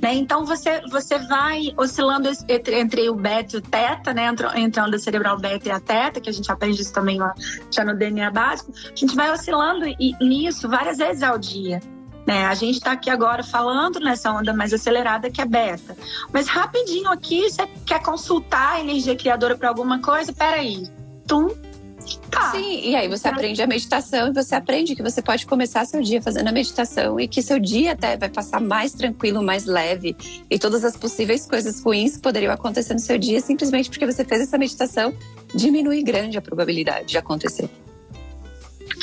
[0.00, 0.14] Né?
[0.14, 4.26] Então você, você vai oscilando entre, entre o beta e o teta, né?
[4.56, 7.34] entre, a onda cerebral beta e a teta, que a gente aprende isso também lá
[7.70, 8.72] já no DNA básico.
[8.74, 9.84] A gente vai oscilando
[10.20, 11.80] nisso várias vezes ao dia.
[12.26, 12.46] Né?
[12.46, 15.96] A gente está aqui agora falando nessa onda mais acelerada que é beta.
[16.32, 20.32] Mas rapidinho aqui, você quer consultar a energia criadora para alguma coisa?
[20.32, 20.88] Peraí.
[21.26, 21.48] Tum,
[22.30, 22.52] Tá.
[22.52, 26.00] Sim, e aí você aprende a meditação e você aprende que você pode começar seu
[26.00, 30.16] dia fazendo a meditação e que seu dia até vai passar mais tranquilo, mais leve
[30.48, 34.24] e todas as possíveis coisas ruins que poderiam acontecer no seu dia simplesmente porque você
[34.24, 35.14] fez essa meditação
[35.54, 37.68] diminui grande a probabilidade de acontecer.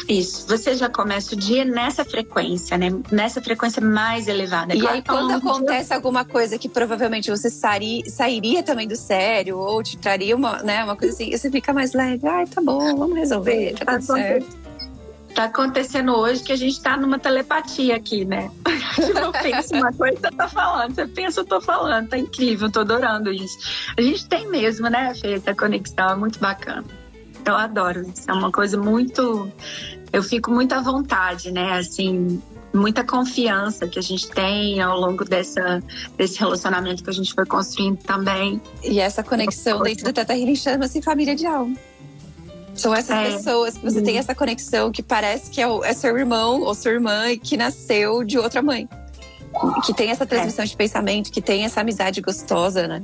[0.07, 0.47] Isso.
[0.47, 2.87] Você já começa o dia nessa frequência, né?
[3.11, 4.75] Nessa frequência mais elevada.
[4.75, 5.95] E claro aí, quando acontece dia...
[5.95, 10.83] alguma coisa que provavelmente você sairia, sairia também do sério, ou te traria uma, né,
[10.83, 12.27] uma coisa assim, você fica mais leve.
[12.27, 14.67] Ai, tá bom, vamos resolver, tá, tá tudo certo.
[15.35, 18.49] Tá acontecendo hoje que a gente tá numa telepatia aqui, né?
[19.21, 20.95] Eu penso uma coisa, você tá falando.
[20.95, 22.09] Você pensa, eu tô falando.
[22.09, 23.55] Tá incrível, tô adorando isso.
[23.95, 26.09] A gente tem mesmo, né, Fê, essa conexão.
[26.09, 26.83] É muito bacana.
[27.47, 28.29] Eu adoro isso.
[28.29, 29.49] É uma coisa muito.
[30.11, 31.77] Eu fico muito à vontade, né?
[31.77, 32.41] Assim,
[32.73, 35.81] muita confiança que a gente tem ao longo dessa,
[36.17, 38.61] desse relacionamento que a gente foi construindo também.
[38.83, 41.75] E essa conexão dentro do Teta Healing chama-se família de alma.
[42.75, 43.31] São essas é.
[43.31, 46.75] pessoas que você tem essa conexão que parece que é, o, é seu irmão ou
[46.75, 48.87] sua irmã e que nasceu de outra mãe.
[49.83, 50.67] Que tem essa transmissão é.
[50.67, 53.01] de pensamento, que tem essa amizade gostosa, né?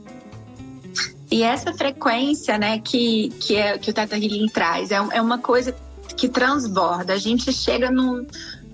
[1.32, 5.38] E essa frequência, né, que, que, é, que o Teta Healing traz, é, é uma
[5.38, 5.76] coisa
[6.16, 7.14] que transborda.
[7.14, 8.26] A gente chega num,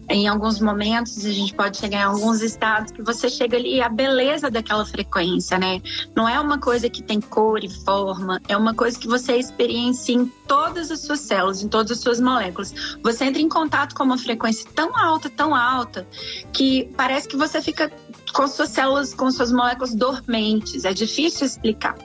[0.10, 3.88] em alguns momentos, a gente pode chegar em alguns estados que você chega ali a
[3.88, 5.82] beleza daquela frequência, né?
[6.15, 10.15] Não é uma coisa que tem cor e forma, é uma coisa que você experiencia
[10.15, 12.73] em todas as suas células, em todas as suas moléculas.
[13.03, 16.08] Você entra em contato com uma frequência tão alta, tão alta,
[16.51, 17.91] que parece que você fica
[18.34, 20.86] com suas células, com suas moléculas dormentes.
[20.86, 21.95] É difícil explicar.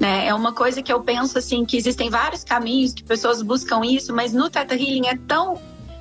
[0.00, 0.26] Né?
[0.26, 4.14] É uma coisa que eu penso assim que existem vários caminhos que pessoas buscam isso,
[4.14, 5.60] mas no Theta Healing é tão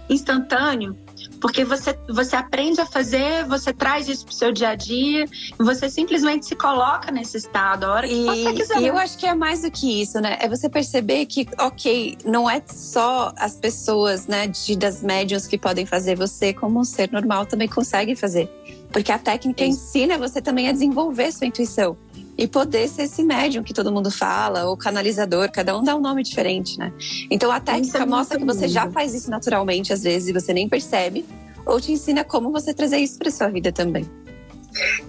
[0.09, 0.95] instantâneo
[1.39, 5.25] porque você, você aprende a fazer, você traz isso pro seu dia a dia,
[5.57, 8.81] você simplesmente se coloca nesse estado a hora que e, você quiser.
[8.81, 10.37] E eu acho que é mais do que isso, né?
[10.39, 15.57] É você perceber que, ok, não é só as pessoas, né, de, das médiums que
[15.57, 18.49] podem fazer, você, como um ser normal, também consegue fazer.
[18.91, 21.97] Porque a técnica ensina você também a desenvolver sua intuição
[22.37, 26.01] e poder ser esse médium que todo mundo fala, ou canalizador, cada um dá um
[26.01, 26.93] nome diferente, né?
[27.31, 30.53] Então a técnica é mostra que você já faz isso naturalmente, às vezes, e você
[30.53, 31.25] nem percebe,
[31.65, 34.05] ou te ensina como você trazer isso para sua vida também.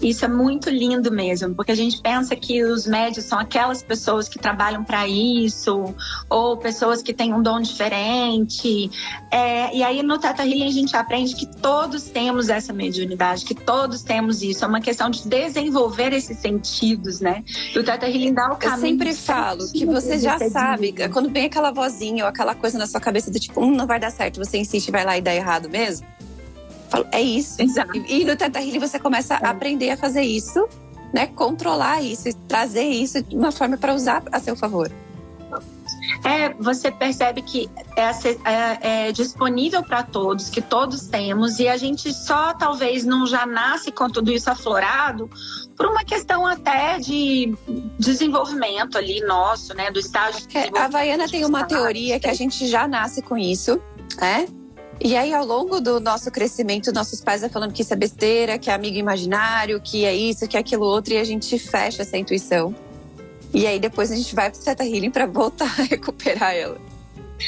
[0.00, 4.28] Isso é muito lindo mesmo, porque a gente pensa que os médios são aquelas pessoas
[4.28, 5.94] que trabalham para isso,
[6.28, 8.90] ou pessoas que têm um dom diferente.
[9.30, 13.54] É, e aí no Teta Healing a gente aprende que todos temos essa mediunidade, que
[13.54, 14.64] todos temos isso.
[14.64, 17.44] É uma questão de desenvolver esses sentidos, né?
[17.74, 18.76] E o Teta Healing dá o caminho.
[18.76, 22.86] Eu sempre falo que você já sabe, quando vem aquela vozinha ou aquela coisa na
[22.86, 25.34] sua cabeça do tipo, hum, não vai dar certo, você insiste, vai lá e dá
[25.34, 26.06] errado mesmo
[26.88, 27.60] Falo, é isso.
[27.60, 27.96] Exato.
[27.96, 29.46] E, e no Teta Healing você começa é.
[29.46, 30.68] a aprender a fazer isso,
[31.12, 31.26] né?
[31.28, 34.90] Controlar isso trazer isso de uma forma para usar a seu favor.
[36.24, 38.10] É, você percebe que é,
[38.50, 43.46] é, é disponível para todos, que todos temos, e a gente só talvez não já
[43.46, 45.30] nasce com tudo isso aflorado
[45.76, 47.54] por uma questão até de
[47.98, 50.46] desenvolvimento ali nosso, né, do estágio.
[50.46, 53.80] De é, a Havaiana tem uma teoria que a gente já nasce com isso,
[54.20, 54.48] né?
[55.00, 58.58] E aí, ao longo do nosso crescimento, nossos pais vão falando que isso é besteira,
[58.58, 62.02] que é amigo imaginário, que é isso, que é aquilo outro, e a gente fecha
[62.02, 62.74] essa intuição.
[63.54, 66.80] E aí, depois a gente vai pro Theta Healing para voltar a recuperar ela.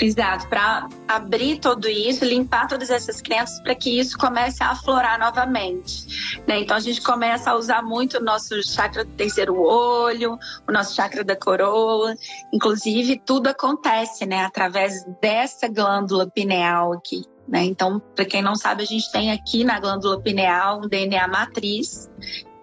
[0.01, 5.19] Exato, para abrir tudo isso, limpar todas essas crenças para que isso comece a aflorar
[5.19, 6.41] novamente.
[6.47, 6.61] Né?
[6.61, 10.95] Então a gente começa a usar muito o nosso chakra do terceiro olho, o nosso
[10.95, 12.15] chakra da coroa.
[12.53, 17.25] Inclusive, tudo acontece né, através dessa glândula pineal aqui.
[17.51, 17.65] Né?
[17.65, 22.09] Então, para quem não sabe, a gente tem aqui na glândula pineal um DNA matriz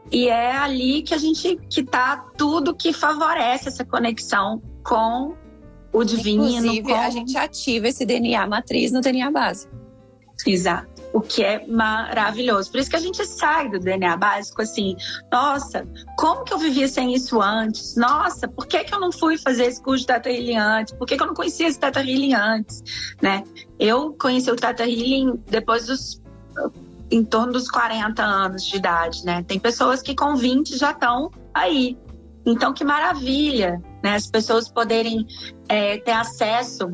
[0.09, 5.35] e é ali que a gente que tá tudo que favorece essa conexão com
[5.91, 6.47] o divino.
[6.47, 6.95] Inclusive, com...
[6.95, 9.75] a gente ativa esse DNA matriz no DNA básico.
[10.45, 12.69] Exato o que é maravilhoso.
[12.69, 14.95] Por isso que a gente sai do DNA básico assim,
[15.31, 15.83] nossa,
[16.15, 17.95] como que eu vivia sem isso antes?
[17.95, 20.93] Nossa, por que, que eu não fui fazer esse curso de Tata Healing antes?
[20.93, 22.83] Por que, que eu não conhecia esse Tata Healing antes?
[23.19, 23.43] Né?
[23.79, 26.21] Eu conheci o Tata Healing depois dos
[27.09, 29.41] em torno dos 40 anos de idade, né?
[29.47, 31.97] Tem pessoas que com 20 já estão aí.
[32.45, 34.15] Então, que maravilha, né?
[34.15, 35.25] As pessoas poderem
[35.69, 36.89] é, ter acesso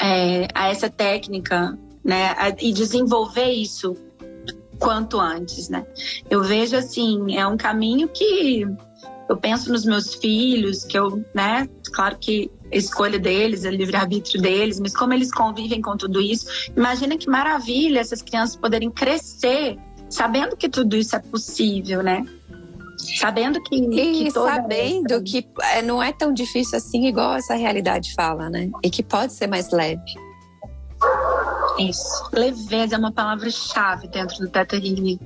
[0.00, 2.34] é, a essa técnica né?
[2.58, 3.94] E desenvolver isso
[4.78, 5.86] quanto antes, né?
[6.30, 8.66] Eu vejo assim, é um caminho que
[9.28, 11.68] eu penso nos meus filhos, que eu, né?
[11.92, 16.70] Claro que a escolha deles, o livre-arbítrio deles, mas como eles convivem com tudo isso,
[16.74, 22.24] imagina que maravilha essas crianças poderem crescer sabendo que tudo isso é possível, né?
[23.18, 23.76] Sabendo que.
[23.76, 25.22] E que sabendo essa...
[25.22, 28.70] que é, não é tão difícil assim, igual essa realidade fala, né?
[28.82, 30.14] E que pode ser mais leve.
[31.78, 32.28] Isso.
[32.32, 35.18] Leveza é uma palavra-chave dentro do Teta Healing.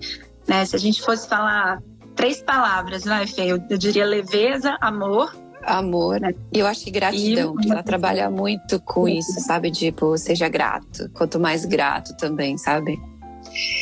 [0.46, 0.64] Né?
[0.64, 1.82] Se a gente fosse falar
[2.14, 3.46] três palavras, vai, Fê?
[3.46, 5.32] Eu, eu diria leveza, amor
[5.64, 6.20] Amor.
[6.20, 6.34] Né?
[6.52, 9.70] E eu acho que gratidão, que ela trabalha muito com isso, sabe?
[9.70, 11.08] Tipo, seja grato.
[11.14, 13.00] Quanto mais grato também, sabe?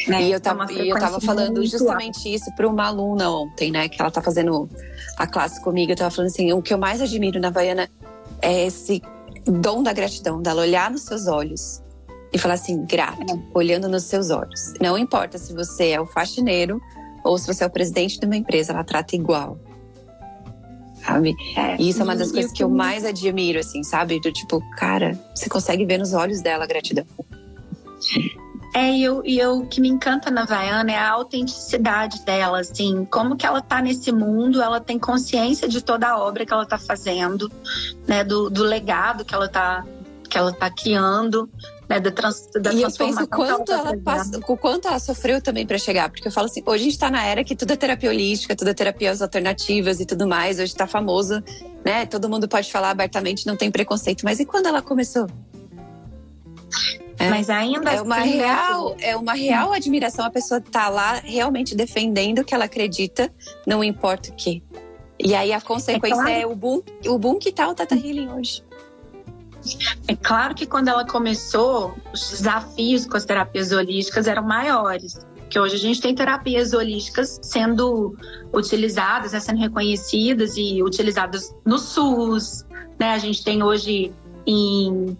[0.06, 0.24] Né?
[0.24, 3.88] E eu tava, e eu tava falando justamente isso para uma aluna ontem, né?
[3.88, 4.68] Que ela tá fazendo
[5.16, 5.92] a classe comigo.
[5.92, 7.88] Eu tava falando assim: o que eu mais admiro na Baiana
[8.42, 9.02] é esse
[9.46, 11.83] dom da gratidão, dela olhar nos seus olhos
[12.33, 14.75] e falar assim, grato, olhando nos seus olhos.
[14.81, 16.81] Não importa se você é o faxineiro
[17.25, 19.59] ou se você é o presidente de uma empresa, ela trata igual.
[21.05, 21.35] Sabe?
[21.57, 24.21] É, e isso é uma das coisas que eu mais admiro, assim, sabe?
[24.21, 27.07] Do tipo, cara, você consegue ver nos olhos dela a gratidão.
[28.75, 33.37] É, e eu, eu que me encanta na Vaiana é a autenticidade dela, assim, como
[33.37, 36.79] que ela tá nesse mundo, ela tem consciência de toda a obra que ela tá
[36.79, 37.51] fazendo,
[38.07, 39.85] né, do, do legado que ela tá,
[40.29, 41.51] que ela tá criando,
[41.90, 45.42] né, da, trans, da e eu penso quanto ela, ela passa, o quanto ela sofreu
[45.42, 47.72] também para chegar, porque eu falo assim, hoje a gente tá na era que tudo
[47.72, 51.42] é terapia holística, tudo é terapias alternativas e tudo mais, hoje tá famoso,
[51.85, 55.26] né, todo mundo pode falar abertamente, não tem preconceito, mas e quando ela começou?
[57.18, 60.24] É, Mas ainda é uma assim, né, real, é uma real admiração.
[60.24, 63.31] A pessoa tá lá realmente defendendo o que ela acredita,
[63.66, 64.62] não importa o que.
[65.18, 66.31] E aí a consequência é, claro.
[66.31, 68.62] é o boom, o boom que tá o Tata Healing hoje.
[70.09, 75.27] É claro que quando ela começou, os desafios com as terapias holísticas eram maiores.
[75.49, 78.16] Que hoje a gente tem terapias holísticas sendo
[78.53, 82.64] utilizadas, né, sendo reconhecidas e utilizadas no SUS.
[82.99, 83.12] Né?
[83.12, 84.12] A gente tem hoje
[84.46, 85.16] em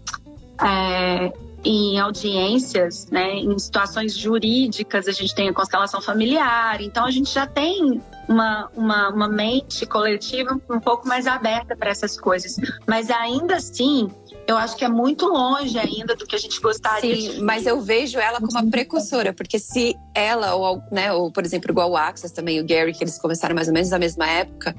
[0.63, 1.33] é,
[1.65, 7.33] em audiências, né, em situações jurídicas, a gente tem a constelação familiar, então a gente
[7.33, 12.57] já tem uma, uma, uma mente coletiva um pouco mais aberta para essas coisas.
[12.87, 14.09] Mas ainda assim,
[14.47, 17.67] eu acho que é muito longe ainda do que a gente gostaria Sim, de mas
[17.67, 21.91] eu vejo ela como uma precursora, porque se ela, ou, né, ou por exemplo, igual
[21.91, 24.75] o Axis também, o Gary, que eles começaram mais ou menos na mesma época,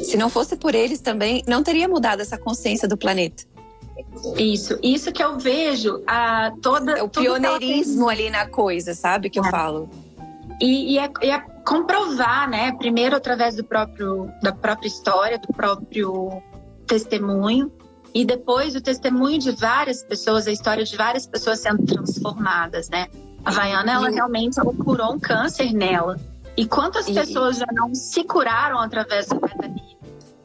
[0.00, 3.44] se não fosse por eles também, não teria mudado essa consciência do planeta.
[4.36, 6.98] Isso, isso que eu vejo a toda.
[6.98, 9.28] É o pioneirismo ali na coisa, sabe?
[9.28, 9.50] Que eu é.
[9.50, 9.88] falo.
[10.60, 12.72] E, e, é, e, é, comprovar, né?
[12.72, 16.42] Primeiro através do próprio, da própria história, do próprio
[16.86, 17.70] testemunho,
[18.14, 23.06] e depois o testemunho de várias pessoas, a história de várias pessoas sendo transformadas, né?
[23.44, 26.18] A Vaiana, ela realmente ela curou um câncer nela.
[26.56, 29.98] E quantas pessoas já não se curaram através do metanismo?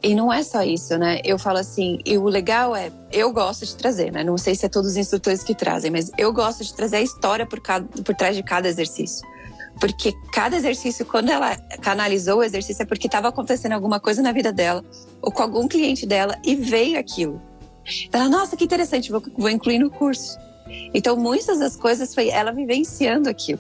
[0.04, 1.22] E não é só isso, né?
[1.24, 4.22] Eu falo assim, e o legal é, eu gosto de trazer, né?
[4.22, 7.02] Não sei se é todos os instrutores que trazem, mas eu gosto de trazer a
[7.02, 9.26] história por, cada, por trás de cada exercício.
[9.80, 14.34] Porque cada exercício, quando ela canalizou o exercício, é porque estava acontecendo alguma coisa na
[14.34, 14.84] vida dela,
[15.22, 17.42] ou com algum cliente dela, e veio aquilo.
[18.12, 20.38] Ela, nossa, que interessante, vou, vou incluir no curso.
[20.94, 23.60] Então, muitas das coisas foi ela vivenciando aquilo.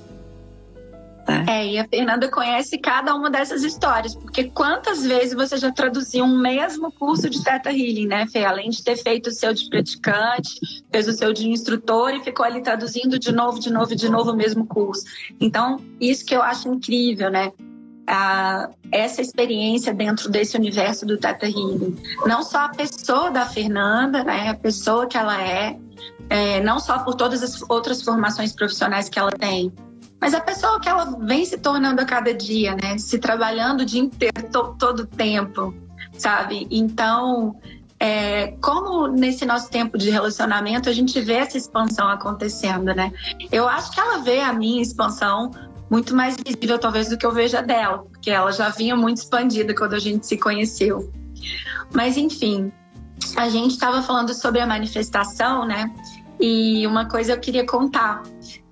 [1.26, 1.52] É.
[1.52, 6.26] é, e a Fernanda conhece cada uma dessas histórias, porque quantas vezes você já traduziu
[6.26, 8.44] um mesmo curso de Teta Healing, né, Fê?
[8.44, 10.52] Além de ter feito o seu de praticante,
[10.92, 14.32] fez o seu de instrutor e ficou ali traduzindo de novo, de novo, de novo
[14.32, 15.06] o mesmo curso.
[15.40, 17.54] Então, isso que eu acho incrível, né?
[18.08, 21.96] A, essa experiência dentro desse universo do Teta Healing.
[22.26, 24.50] Não só a pessoa da Fernanda, né?
[24.50, 25.78] A pessoa que ela é,
[26.30, 29.72] é não só por todas as outras formações profissionais que ela tem,
[30.24, 32.98] mas a pessoa que ela vem se tornando a cada dia, né?
[32.98, 35.74] Se trabalhando o dia inteiro, to, todo o tempo,
[36.18, 36.66] sabe?
[36.72, 37.60] Então,
[38.00, 43.12] é, como nesse nosso tempo de relacionamento a gente vê essa expansão acontecendo, né?
[43.52, 45.52] Eu acho que ela vê a minha expansão
[45.93, 49.75] muito mais visível, talvez, do que eu veja dela, porque ela já vinha muito expandida
[49.75, 51.13] quando a gente se conheceu.
[51.93, 52.71] Mas, enfim,
[53.38, 55.93] a gente estava falando sobre a manifestação, né?
[56.39, 58.23] E uma coisa eu queria contar.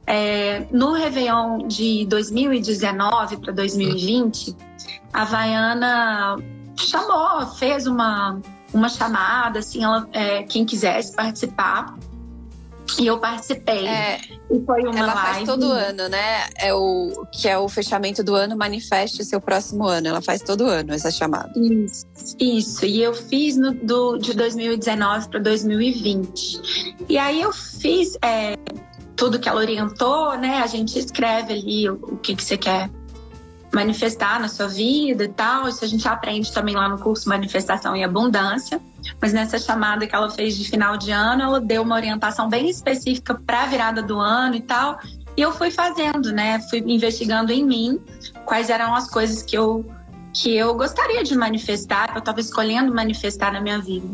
[0.07, 4.57] É, no Réveillon de 2019 para 2020,
[5.13, 6.37] a Vaiana
[6.75, 8.41] chamou, fez uma,
[8.73, 11.95] uma chamada, assim, ela, é, quem quisesse participar.
[12.99, 13.87] E eu participei.
[13.87, 15.31] É, e foi uma ela live.
[15.33, 16.47] faz todo ano, né?
[16.57, 20.07] É o que é o fechamento do ano, manifeste o seu próximo ano.
[20.07, 21.51] Ela faz todo ano essa chamada.
[21.55, 22.05] Isso,
[22.39, 22.85] isso.
[22.85, 27.03] E eu fiz no, do, de 2019 para 2020.
[27.09, 28.55] E aí eu fiz é,
[29.15, 30.59] tudo que ela orientou, né?
[30.59, 32.89] A gente escreve ali o, o que, que você quer
[33.73, 35.67] manifestar na sua vida e tal.
[35.67, 38.81] Isso a gente aprende também lá no curso Manifestação e Abundância.
[39.21, 42.69] Mas nessa chamada que ela fez de final de ano, ela deu uma orientação bem
[42.69, 44.99] específica para a virada do ano e tal.
[45.35, 46.59] E eu fui fazendo, né?
[46.69, 47.99] Fui investigando em mim
[48.45, 49.85] quais eram as coisas que eu
[50.33, 54.07] que eu gostaria de manifestar, que eu estava escolhendo manifestar na minha vida.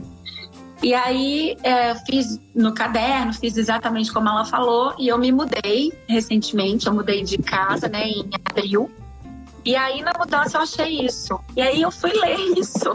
[0.82, 5.92] E aí é, fiz no caderno, fiz exatamente como ela falou, e eu me mudei
[6.08, 8.90] recentemente, eu mudei de casa, né, em abril.
[9.68, 11.38] E aí na mudança eu achei isso.
[11.54, 12.94] E aí eu fui ler isso.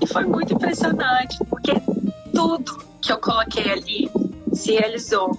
[0.00, 1.74] E foi muito impressionante, porque
[2.34, 4.10] tudo que eu coloquei ali
[4.52, 5.38] se realizou.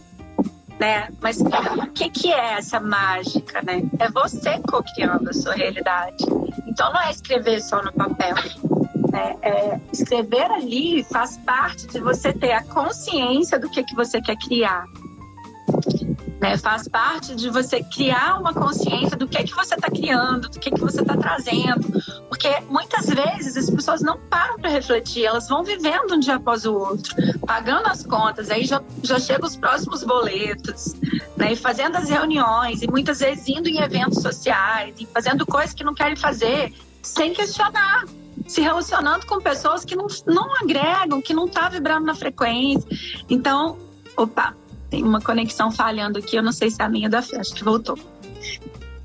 [0.79, 1.09] Né?
[1.21, 3.83] Mas o que, que é essa mágica, né?
[3.99, 6.23] É você co-criando a sua realidade.
[6.67, 8.35] Então não é escrever só no papel.
[9.11, 9.35] Né?
[9.41, 14.37] É, escrever ali faz parte de você ter a consciência do que, que você quer
[14.37, 14.85] criar.
[16.43, 16.57] Né?
[16.57, 20.59] Faz parte de você criar uma consciência do que é que você está criando, do
[20.59, 22.03] que é que você está trazendo.
[22.27, 26.65] Porque muitas vezes as pessoas não param para refletir, elas vão vivendo um dia após
[26.65, 27.15] o outro,
[27.47, 30.95] pagando as contas, aí já, já chegam os próximos boletos,
[31.37, 31.53] né?
[31.53, 35.85] e fazendo as reuniões, e muitas vezes indo em eventos sociais, e fazendo coisas que
[35.85, 38.03] não querem fazer, sem questionar
[38.45, 42.85] se relacionando com pessoas que não, não agregam, que não tá vibrando na frequência.
[43.29, 43.77] Então,
[44.17, 44.53] opa,
[44.93, 47.55] tem uma conexão falhando aqui, eu não sei se é a minha da fé, acho
[47.55, 47.97] que voltou.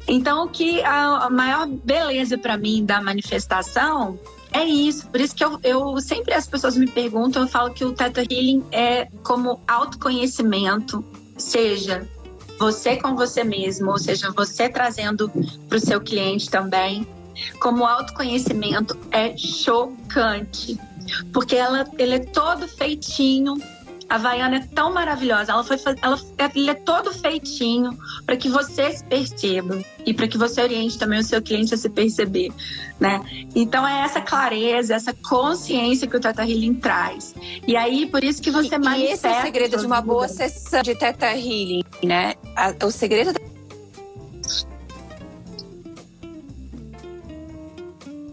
[0.06, 4.18] Então, o que a maior beleza para mim da manifestação
[4.52, 5.06] é isso.
[5.08, 8.20] Por isso que eu, eu, sempre as pessoas me perguntam, eu falo que o Theta
[8.20, 11.02] Healing é como autoconhecimento,
[11.38, 12.06] seja
[12.58, 15.30] você com você mesmo, ou seja, você trazendo
[15.70, 17.06] para o seu cliente também.
[17.60, 20.78] Como autoconhecimento é chocante,
[21.32, 23.56] porque ela, ele é todo feitinho
[24.08, 26.18] a Havaiana é tão maravilhosa, ela foi ela,
[26.54, 31.18] ele é todo feitinho para que você se perceba e para que você oriente também
[31.18, 32.50] o seu cliente a se perceber,
[32.98, 33.20] né?
[33.54, 37.34] Então é essa clareza, essa consciência que o Teta Healing traz.
[37.66, 40.82] E aí por isso que você mais esse é o segredo de uma boa sessão
[40.82, 42.34] de Teta Healing, né?
[42.82, 43.38] o segredo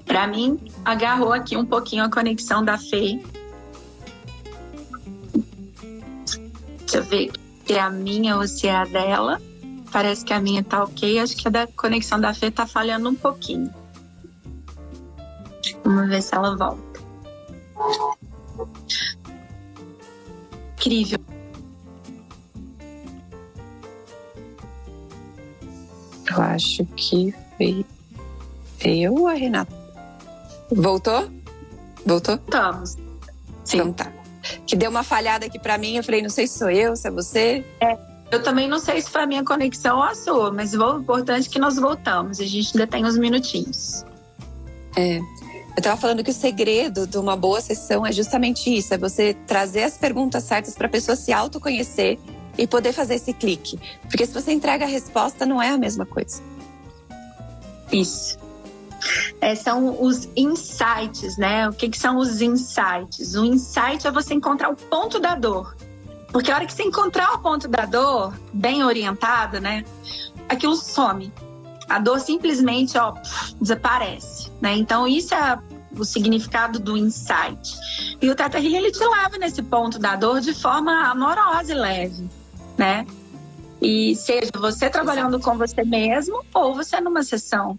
[0.05, 3.19] Para mim, agarrou aqui um pouquinho a conexão da Fê
[6.85, 7.31] Deixa eu ver
[7.65, 9.41] se é a minha ou se é a dela.
[9.91, 11.19] Parece que a minha tá ok.
[11.19, 13.73] Acho que a da conexão da Fê tá falhando um pouquinho.
[15.83, 17.01] Vamos ver se ela volta.
[20.73, 21.19] Incrível.
[26.29, 27.85] Eu acho que veio
[28.83, 29.73] eu ou a Renata?
[30.71, 31.31] Voltou?
[32.05, 32.35] Voltou?
[32.35, 32.97] Estamos.
[33.63, 33.77] Sim.
[33.77, 34.24] Então tá
[34.65, 35.97] que deu uma falhada aqui para mim.
[35.97, 37.65] Eu falei, não sei se sou eu, se é você.
[37.81, 37.97] É,
[38.31, 41.47] eu também não sei se foi a minha conexão ou a sua, mas o importante
[41.47, 42.39] é que nós voltamos.
[42.39, 44.03] A gente ainda tem uns minutinhos.
[44.95, 45.17] É.
[45.17, 49.35] Eu estava falando que o segredo de uma boa sessão é justamente isso: é você
[49.45, 52.17] trazer as perguntas certas para a pessoa se autoconhecer
[52.57, 53.77] e poder fazer esse clique.
[54.09, 56.41] Porque se você entrega a resposta, não é a mesma coisa.
[57.91, 58.44] Isso
[59.41, 61.69] é, são os insights, né?
[61.69, 63.35] O que, que são os insights?
[63.35, 65.75] O insight é você encontrar o ponto da dor.
[66.31, 69.85] Porque a hora que você encontrar o ponto da dor, bem orientado, né?
[70.49, 71.31] Aquilo some.
[71.87, 73.13] A dor simplesmente, ó,
[73.61, 74.75] desaparece, né?
[74.75, 75.59] Então, isso é
[75.97, 77.77] o significado do insight.
[78.21, 81.75] E o Teta Healing, ele te leva nesse ponto da dor de forma amorosa e
[81.75, 82.29] leve,
[82.77, 83.05] né?
[83.81, 87.77] E seja você trabalhando com você mesmo ou você numa sessão.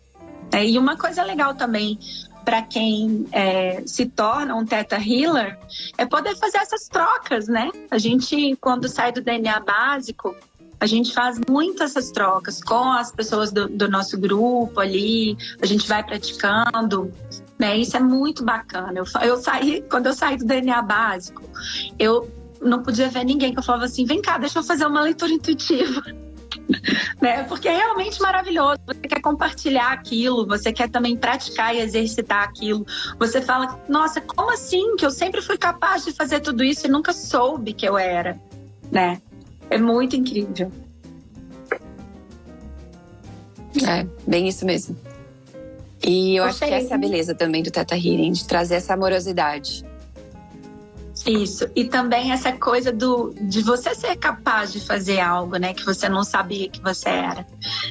[0.53, 1.99] É, e uma coisa legal também
[2.45, 5.59] para quem é, se torna um Teta Healer
[5.99, 7.71] é poder fazer essas trocas, né?
[7.91, 10.35] A gente, quando sai do DNA básico,
[10.79, 15.67] a gente faz muitas essas trocas com as pessoas do, do nosso grupo ali, a
[15.67, 17.13] gente vai praticando,
[17.59, 17.77] né?
[17.77, 18.93] Isso é muito bacana.
[18.95, 21.43] Eu, eu saí, quando eu saí do DNA básico,
[21.99, 22.31] eu
[22.61, 25.33] não podia ver ninguém que eu falava assim, vem cá, deixa eu fazer uma leitura
[25.33, 26.03] intuitiva.
[27.21, 27.45] né?
[27.45, 28.79] Porque é realmente maravilhoso.
[28.87, 32.87] Você quer compartilhar aquilo, você quer também praticar e exercitar aquilo.
[33.19, 36.91] Você fala, nossa, como assim que eu sempre fui capaz de fazer tudo isso e
[36.91, 38.39] nunca soube que eu era,
[38.91, 39.21] né?
[39.71, 40.71] É muito incrível.
[43.87, 44.97] É, bem isso mesmo.
[46.03, 48.95] E eu acho que essa é a beleza também do Teta Healing, de trazer essa
[48.95, 49.85] amorosidade.
[51.27, 51.69] Isso.
[51.75, 56.09] E também essa coisa do de você ser capaz de fazer algo, né, que você
[56.09, 57.47] não sabia que você era.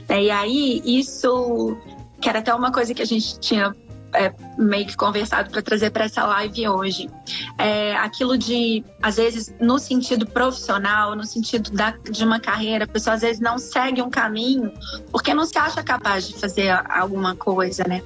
[0.10, 1.78] E aí isso
[2.22, 3.76] que era até uma coisa que a gente tinha
[4.14, 7.10] é, meio que conversado para trazer para essa live hoje.
[7.58, 12.88] É, aquilo de, às vezes, no sentido profissional, no sentido da, de uma carreira, a
[12.88, 14.72] pessoa às vezes não segue um caminho
[15.12, 18.02] porque não se acha capaz de fazer alguma coisa, né?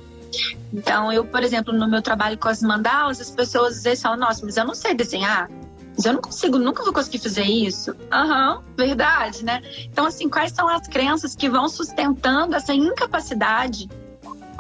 [0.74, 4.20] Então, eu, por exemplo, no meu trabalho com as mandalas, as pessoas às vezes falam:
[4.20, 5.50] Nossa, mas eu não sei desenhar.
[5.96, 7.94] Mas eu não consigo, nunca vou conseguir fazer isso.
[8.12, 9.62] Aham, uhum, verdade, né?
[9.92, 13.90] Então, assim, quais são as crenças que vão sustentando essa incapacidade,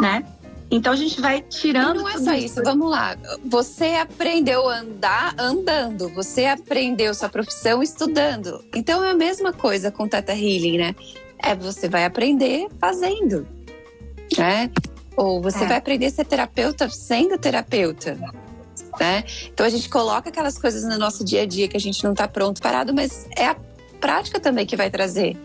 [0.01, 0.25] né?
[0.71, 1.99] Então a gente vai tirando.
[1.99, 2.45] E não é só isso.
[2.45, 3.17] isso, vamos lá.
[3.45, 8.63] Você aprendeu a andar andando, você aprendeu sua profissão estudando.
[8.75, 10.95] Então é a mesma coisa com Teta Healing, né?
[11.39, 13.47] É você vai aprender fazendo,
[14.37, 14.69] né?
[15.19, 15.67] Ou você é.
[15.67, 18.17] vai aprender a ser terapeuta sendo terapeuta.
[18.97, 19.25] Né?
[19.53, 22.11] Então a gente coloca aquelas coisas no nosso dia a dia que a gente não
[22.11, 23.55] está pronto, parado, mas é a
[23.99, 25.35] prática também que vai trazer,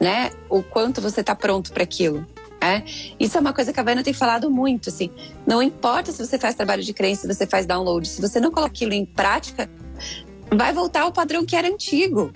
[0.00, 0.30] né?
[0.48, 2.26] O quanto você está pronto para aquilo.
[2.58, 2.82] É,
[3.20, 5.10] isso é uma coisa que a Vânia tem falado muito, assim.
[5.46, 8.50] Não importa se você faz trabalho de crença, se você faz download, se você não
[8.50, 9.70] coloca aquilo em prática,
[10.50, 12.32] vai voltar ao padrão que era antigo.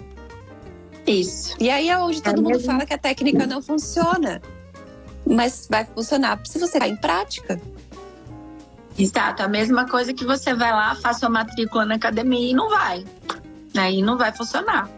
[1.06, 1.56] Isso.
[1.58, 2.66] E aí é onde todo é mundo mesmo.
[2.66, 4.40] fala que a técnica não funciona.
[5.26, 7.60] Mas vai funcionar se você está em prática.
[8.98, 12.68] Exato, a mesma coisa que você vai lá, faça uma matrícula na academia e não
[12.68, 13.04] vai.
[13.76, 14.88] Aí não vai funcionar.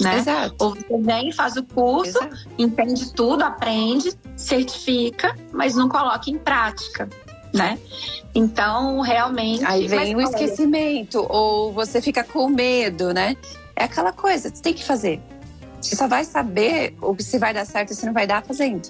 [0.00, 0.18] Né?
[0.18, 0.54] Exato.
[0.58, 2.36] Ou você vem, faz o curso, Exato.
[2.58, 7.08] entende tudo, aprende, certifica, mas não coloca em prática.
[7.52, 7.78] Né?
[8.34, 9.64] Então, realmente.
[9.64, 13.36] Aí vem o esquecimento, ou você fica com medo, né?
[13.74, 15.20] É aquela coisa, você tem que fazer.
[15.80, 18.42] Você só vai saber o que se vai dar certo e se não vai dar
[18.42, 18.88] fazendo.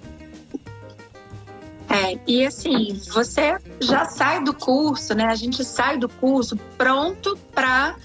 [1.90, 5.24] É, e assim, você já sai do curso, né?
[5.24, 7.96] A gente sai do curso pronto para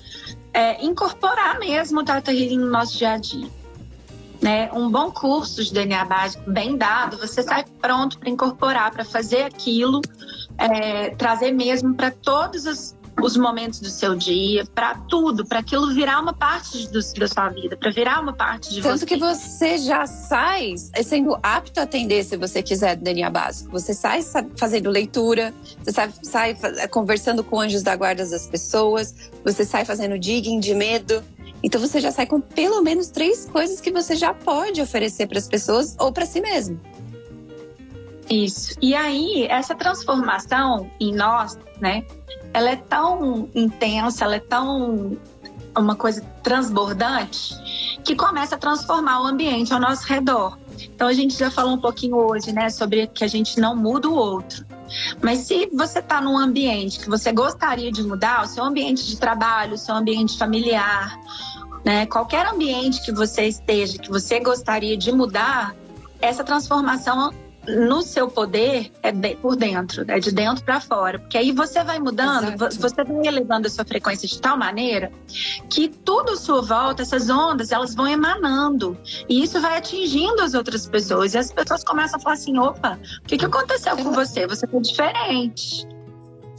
[0.51, 3.47] é, incorporar mesmo o Tata Healing no nosso dia a dia.
[4.41, 4.71] Né?
[4.73, 9.43] Um bom curso de DNA básico bem dado, você sai pronto para incorporar, para fazer
[9.43, 10.01] aquilo,
[10.57, 15.93] é, trazer mesmo para todos os, os momentos do seu dia, para tudo, para aquilo
[15.93, 19.05] virar uma parte do, da sua vida, para virar uma parte de Tanto você.
[19.05, 23.71] Tanto que você já sai sendo apto a atender se você quiser do DNA básico.
[23.71, 24.21] Você sai
[24.55, 25.53] fazendo leitura,
[25.83, 30.73] você sai, sai conversando com anjos da guarda das pessoas, você sai fazendo digging de
[30.73, 31.23] medo.
[31.63, 35.39] Então você já sai com pelo menos três coisas que você já pode oferecer para
[35.39, 36.79] as pessoas ou para si mesmo.
[38.29, 38.75] Isso.
[38.81, 42.03] E aí, essa transformação em nós, né?
[42.53, 45.17] Ela é tão intensa, ela é tão
[45.77, 47.53] uma coisa transbordante
[48.03, 50.57] que começa a transformar o ambiente ao nosso redor.
[50.79, 54.07] Então a gente já falou um pouquinho hoje, né, sobre que a gente não muda
[54.07, 54.65] o outro.
[55.21, 59.17] Mas se você está num ambiente que você gostaria de mudar, o seu ambiente de
[59.17, 61.19] trabalho, o seu ambiente familiar,
[61.83, 65.75] né, qualquer ambiente que você esteja, que você gostaria de mudar,
[66.21, 67.33] essa transformação
[67.67, 71.83] no seu poder é de, por dentro, é de dentro para fora, porque aí você
[71.83, 72.79] vai mudando, Exato.
[72.79, 75.11] você vai elevando a sua frequência de tal maneira
[75.69, 78.97] que tudo à sua volta, essas ondas, elas vão emanando
[79.27, 82.99] e isso vai atingindo as outras pessoas e as pessoas começam a falar assim, opa,
[83.23, 84.47] o que, que aconteceu com você?
[84.47, 85.87] Você foi diferente.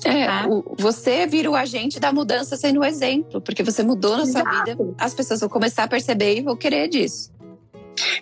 [0.05, 0.47] É, né?
[0.49, 4.49] o, você vira o agente da mudança sendo o exemplo, porque você mudou na Exato.
[4.49, 7.31] sua vida, as pessoas vão começar a perceber e vão querer disso.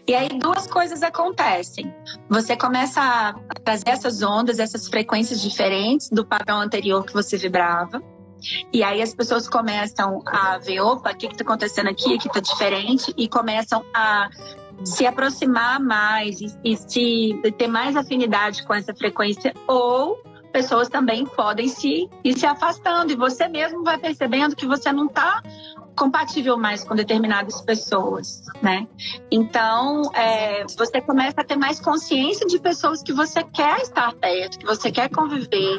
[0.07, 1.93] E aí duas coisas acontecem.
[2.29, 8.03] Você começa a trazer essas ondas, essas frequências diferentes do padrão anterior que você vibrava.
[8.73, 12.15] E aí as pessoas começam a ver, opa, o que está acontecendo aqui?
[12.15, 13.13] Aqui está diferente.
[13.17, 14.29] E começam a
[14.85, 19.55] se aproximar mais e, e se ter mais afinidade com essa frequência.
[19.67, 20.23] Ou
[20.53, 23.13] pessoas também podem se ir se afastando.
[23.13, 25.43] E você mesmo vai percebendo que você não está
[25.97, 28.87] compatível mais com determinadas pessoas, né?
[29.31, 34.59] Então, é, você começa a ter mais consciência de pessoas que você quer estar perto,
[34.59, 35.79] que você quer conviver,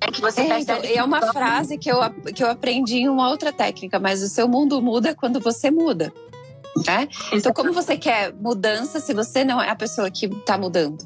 [0.00, 1.98] é que você é, então, é uma frase que eu,
[2.34, 6.12] que eu aprendi em uma outra técnica, mas o seu mundo muda quando você muda.
[6.86, 7.08] Né?
[7.32, 10.98] Então, como você quer mudança se você não é a pessoa que está mudando?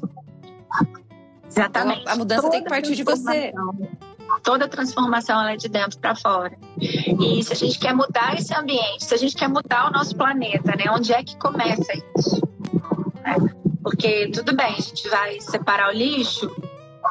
[1.49, 2.01] Exatamente.
[2.01, 3.51] Então, a, mudança Toda tem que partir de você
[4.43, 6.57] toda transformação é de dentro para fora.
[6.77, 10.15] E se a gente quer mudar esse ambiente, se a gente quer mudar o nosso
[10.15, 12.41] planeta, né, onde é que começa isso?
[13.23, 13.35] É,
[13.81, 16.51] porque tudo bem, a gente vai separar o lixo,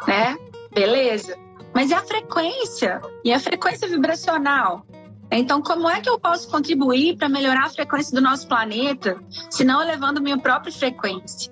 [0.07, 0.37] né?
[0.73, 1.37] Beleza.
[1.75, 3.01] Mas e a frequência?
[3.25, 4.85] E a frequência vibracional?
[5.31, 9.19] Então, como é que eu posso contribuir para melhorar a frequência do nosso planeta,
[9.49, 11.51] se não elevando minha própria frequência?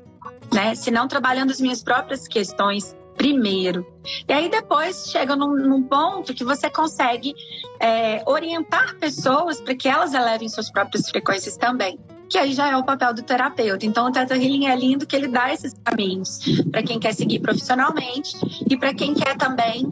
[0.52, 0.74] Né?
[0.74, 3.86] Se não trabalhando as minhas próprias questões primeiro.
[4.26, 7.34] E aí depois chega num, num ponto que você consegue
[7.78, 12.00] é, orientar pessoas para que elas elevem suas próprias frequências também.
[12.30, 13.84] Que aí já é o papel do terapeuta.
[13.84, 16.38] Então o Teta Healing é lindo que ele dá esses caminhos
[16.70, 18.38] para quem quer seguir profissionalmente
[18.70, 19.86] e para quem quer também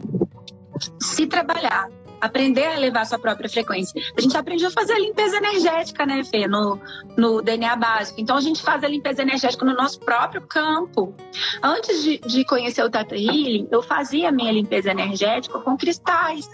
[0.99, 1.87] se trabalhar
[2.21, 4.01] aprender a elevar sua própria frequência.
[4.17, 6.79] A gente aprendeu a fazer a limpeza energética, né, Fê, no,
[7.17, 8.19] no DNA básico.
[8.21, 11.13] Então a gente faz a limpeza energética no nosso próprio campo.
[11.61, 16.47] Antes de, de conhecer o Tata Healing, eu fazia a minha limpeza energética com cristais.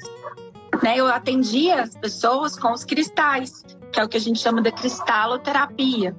[0.83, 0.97] Né?
[0.97, 4.71] Eu atendia as pessoas com os cristais, que é o que a gente chama de
[4.71, 6.15] cristaloterapia.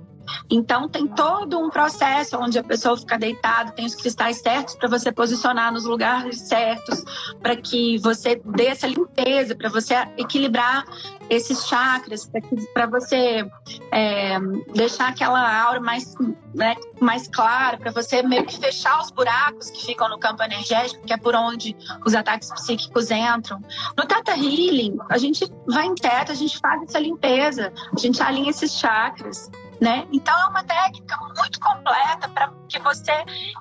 [0.50, 4.88] Então tem todo um processo onde a pessoa fica deitada, tem os cristais certos para
[4.88, 7.04] você posicionar nos lugares certos,
[7.40, 10.84] para que você dê essa limpeza, para você equilibrar
[11.28, 12.30] esses chakras,
[12.72, 13.46] para você
[13.90, 14.38] é,
[14.74, 16.14] deixar aquela aura mais,
[16.54, 21.04] né, mais clara, para você meio que fechar os buracos que ficam no campo energético,
[21.04, 23.60] que é por onde os ataques psíquicos entram.
[23.96, 28.22] No Tata Healing, a gente vai em teto, a gente faz essa limpeza, a gente
[28.22, 29.50] alinha esses chakras
[29.80, 30.06] né?
[30.12, 33.12] Então é uma técnica muito completa para que você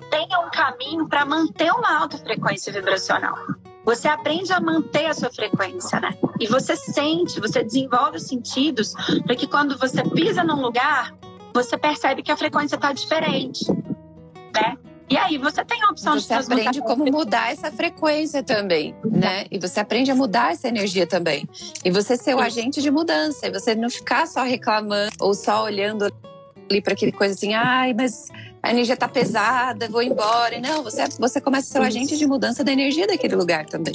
[0.10, 3.36] tenha um caminho para manter uma alta frequência vibracional.
[3.84, 6.18] Você aprende a manter a sua frequência, né?
[6.40, 8.94] E você sente, você desenvolve os sentidos
[9.26, 11.14] para que quando você pisa num lugar,
[11.54, 13.66] você percebe que a frequência está diferente,
[14.54, 14.76] né?
[15.10, 18.96] E aí você tem a opção você de Você aprende como mudar essa frequência também,
[19.04, 19.46] né?
[19.52, 21.48] E você aprende a mudar essa energia também.
[21.84, 23.48] E você ser o agente de mudança.
[23.48, 26.12] E você não ficar só reclamando ou só olhando
[26.70, 28.30] ali para aquele coisa assim, ai, mas
[28.64, 30.56] a energia tá pesada, vou embora.
[30.56, 33.66] E não, você, você começa a ser o agente de mudança da energia daquele lugar
[33.68, 33.94] também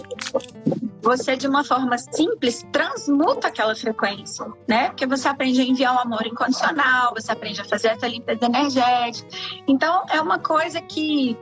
[1.02, 4.88] você de uma forma simples transmuta aquela frequência, né?
[4.88, 8.44] Porque você aprende a enviar o um amor incondicional, você aprende a fazer essa limpeza
[8.44, 9.28] energética.
[9.66, 11.36] Então é uma coisa que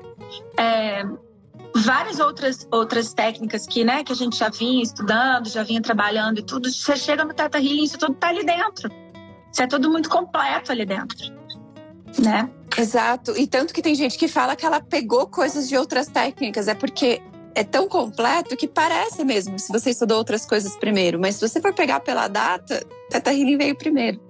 [0.57, 1.03] é,
[1.75, 6.39] várias outras outras técnicas que, né, que a gente já vinha estudando, já vinha trabalhando
[6.39, 8.91] e tudo, você chega no Teta Healing, isso tudo tá ali dentro.
[9.53, 11.17] Isso é tudo muito completo ali dentro.
[12.23, 12.49] Né?
[12.77, 13.37] Exato.
[13.37, 16.69] E tanto que tem gente que fala que ela pegou coisas de outras técnicas.
[16.69, 17.23] É porque
[17.59, 21.19] é tão completo que parece mesmo se você estudou outras coisas primeiro.
[21.19, 24.21] Mas se você for pegar pela data, Teta Healing veio primeiro.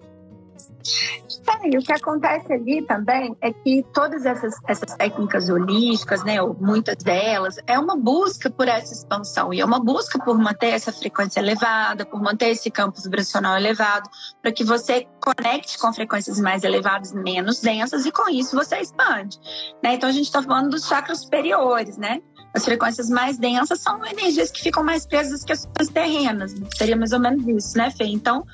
[1.63, 6.41] É, e o que acontece ali também é que todas essas, essas técnicas holísticas, né,
[6.41, 10.69] ou muitas delas, é uma busca por essa expansão e é uma busca por manter
[10.69, 14.09] essa frequência elevada, por manter esse campo vibracional elevado,
[14.41, 19.39] para que você conecte com frequências mais elevadas, menos densas, e com isso você expande.
[19.83, 19.95] Né?
[19.95, 22.23] Então a gente está falando dos chakras superiores, né?
[22.55, 26.55] As frequências mais densas são energias que ficam mais presas que as terrenas.
[26.77, 28.05] Seria mais ou menos isso, né, Fê?
[28.05, 28.45] Então,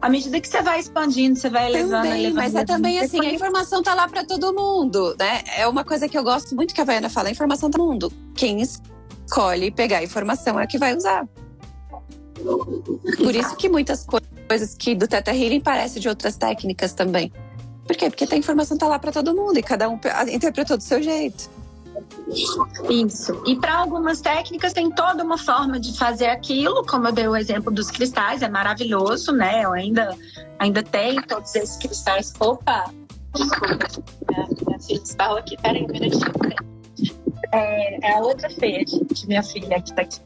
[0.00, 2.34] à medida que você vai expandindo, você vai elevando, também, elevando.
[2.36, 5.42] Mas é também assim, a informação tá lá para todo mundo, né?
[5.56, 7.86] É uma coisa que eu gosto muito que a Vaiana fala, a informação tá no
[7.86, 8.12] mundo.
[8.34, 11.26] Quem escolhe pegar a informação é que vai usar.
[13.18, 14.04] Por isso que muitas
[14.48, 17.32] coisas que do Teta Healing parecem de outras técnicas também.
[17.86, 18.08] Por quê?
[18.08, 21.48] Porque a informação tá lá para todo mundo e cada um interpretou do seu jeito.
[22.88, 23.42] Isso.
[23.46, 27.36] E para algumas técnicas tem toda uma forma de fazer aquilo, como eu dei o
[27.36, 29.64] exemplo dos cristais, é maravilhoso, né?
[29.64, 30.16] Eu ainda,
[30.58, 32.32] ainda tenho todos esses cristais.
[32.40, 32.90] Opa!
[33.34, 33.88] Desculpa,
[34.28, 36.32] minha, minha filha esbarrou aqui, peraí um minutinho.
[37.52, 40.20] É, é a outra feia, gente, minha filha que tá aqui.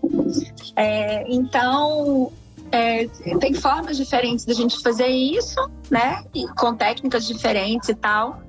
[0.76, 2.32] É, então,
[2.70, 3.06] é,
[3.40, 5.58] tem formas diferentes da gente fazer isso,
[5.90, 6.24] né?
[6.34, 8.40] E com técnicas diferentes e tal.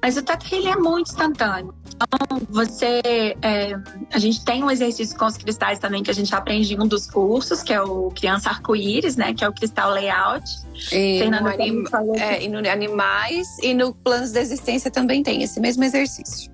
[0.00, 1.74] Mas o Teta é muito instantâneo.
[2.00, 3.00] Então, você.
[3.42, 3.74] É,
[4.12, 6.86] a gente tem um exercício com os cristais também que a gente aprende em um
[6.86, 9.34] dos cursos, que é o Criança Arco-Íris, né?
[9.34, 10.48] Que é o cristal layout.
[10.92, 11.84] E, no, anim,
[12.16, 16.52] é, e no animais e no planos de existência também tem esse mesmo exercício.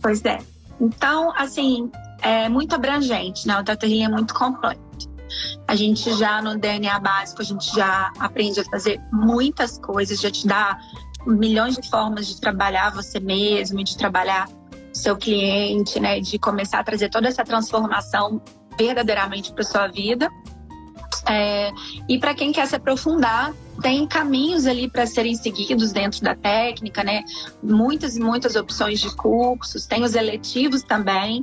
[0.00, 0.38] Pois é.
[0.80, 1.90] Então, assim,
[2.22, 3.58] é muito abrangente, né?
[3.58, 4.80] O Teta é muito completo.
[5.66, 10.30] A gente já no DNA básico, a gente já aprende a fazer muitas coisas, já
[10.30, 10.78] te dá
[11.26, 14.48] milhões de formas de trabalhar você mesmo, de trabalhar
[14.92, 16.20] seu cliente, né?
[16.20, 18.40] De começar a trazer toda essa transformação
[18.78, 20.28] verdadeiramente para sua vida.
[21.28, 21.72] É,
[22.08, 23.52] e para quem quer se aprofundar,
[23.82, 27.24] tem caminhos ali para serem seguidos dentro da técnica, né?
[27.62, 31.42] Muitas e muitas opções de cursos, tem os eletivos também,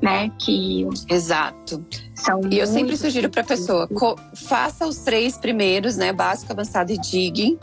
[0.00, 0.30] né?
[0.38, 1.84] Que exato.
[2.14, 3.88] São e eu sempre sugiro para a pessoa
[4.34, 6.12] faça os três primeiros, né?
[6.12, 7.58] Básico, avançado e digging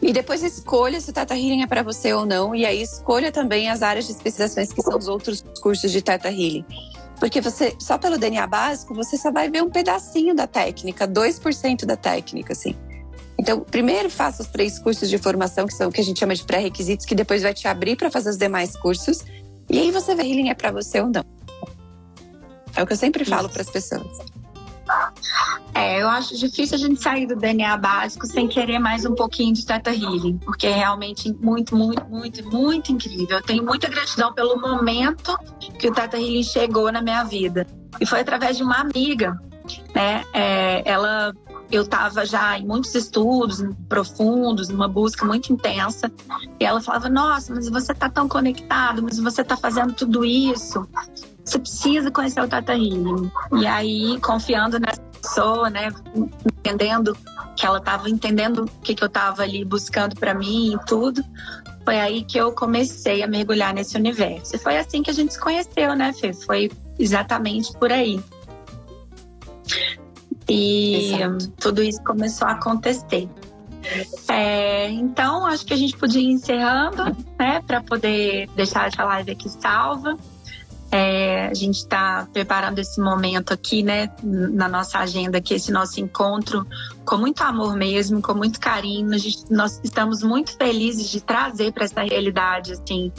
[0.00, 2.54] e depois escolha se o Teta Healing é para você ou não.
[2.54, 6.28] E aí escolha também as áreas de especializações que são os outros cursos de Teta
[6.28, 6.64] Healing.
[7.18, 11.84] Porque você, só pelo DNA básico, você só vai ver um pedacinho da técnica, 2%
[11.84, 12.76] da técnica, assim.
[13.36, 16.34] Então, primeiro faça os três cursos de formação, que são o que a gente chama
[16.34, 19.24] de pré-requisitos, que depois vai te abrir para fazer os demais cursos.
[19.68, 21.24] E aí você vê se healing é para você ou não.
[22.76, 24.37] É o que eu sempre falo para as pessoas.
[25.74, 29.52] É, eu acho difícil a gente sair do DNA básico sem querer mais um pouquinho
[29.54, 33.36] de Teta Healing, porque é realmente muito, muito, muito, muito incrível.
[33.36, 35.36] Eu tenho muita gratidão pelo momento
[35.78, 37.66] que o Teta Healing chegou na minha vida.
[38.00, 39.38] E foi através de uma amiga,
[39.94, 40.24] né?
[40.32, 41.32] É, ela
[41.70, 46.10] eu estava já em muitos estudos profundos, numa busca muito intensa,
[46.58, 50.88] e ela falava: Nossa, mas você está tão conectado, mas você está fazendo tudo isso,
[51.48, 53.30] você precisa conhecer o Tata Healing.
[53.60, 55.92] E aí, confiando nessa pessoa, né,
[56.46, 57.16] entendendo
[57.56, 61.24] que ela estava entendendo o que, que eu estava ali buscando para mim e tudo.
[61.84, 64.54] Foi aí que eu comecei a mergulhar nesse universo.
[64.54, 66.32] E foi assim que a gente se conheceu, né, Fê?
[66.32, 68.22] Foi exatamente por aí.
[70.48, 71.50] E Exato.
[71.58, 73.28] tudo isso começou a acontecer.
[74.28, 77.04] É, então, acho que a gente podia ir encerrando,
[77.38, 80.16] né, para poder deixar essa live aqui salva.
[80.90, 86.00] É, a gente está preparando esse momento aqui, né, na nossa agenda, aqui, esse nosso
[86.00, 86.66] encontro,
[87.04, 89.18] com muito amor mesmo, com muito carinho.
[89.18, 93.12] Gente, nós estamos muito felizes de trazer para essa realidade, assim,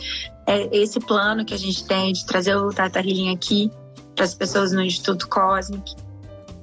[0.48, 3.72] é, esse plano que a gente tem de trazer o Tata Healing aqui
[4.16, 5.96] para as pessoas no Instituto Cosmic.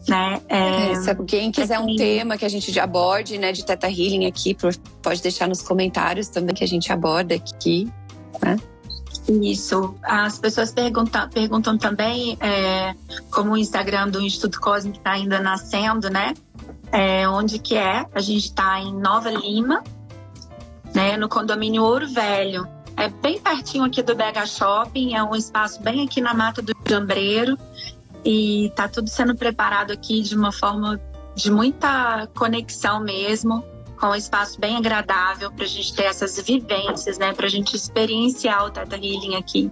[0.09, 0.41] Né?
[0.49, 4.57] É, é, alguém quiser um tema que a gente aborde, né, de Teta Healing aqui,
[5.03, 7.91] pode deixar nos comentários também que a gente aborda aqui,
[8.41, 8.57] né?
[9.29, 9.95] Isso.
[10.03, 12.95] As pessoas perguntam, perguntam também é,
[13.31, 16.35] como o Instagram do Instituto Cósmico está ainda nascendo, né?
[16.93, 18.07] É, onde que é?
[18.15, 19.83] A gente está em Nova Lima,
[20.95, 21.17] né?
[21.17, 22.69] No condomínio Ouro Velho.
[22.97, 26.73] É bem pertinho aqui do BH Shopping, é um espaço bem aqui na Mata do
[26.89, 27.59] Jambreiro.
[28.25, 31.01] E tá tudo sendo preparado aqui de uma forma
[31.35, 33.63] de muita conexão mesmo
[33.99, 37.33] com um espaço bem agradável para a gente ter essas vivências, né?
[37.33, 39.71] Para a gente experienciar o Teta Healing aqui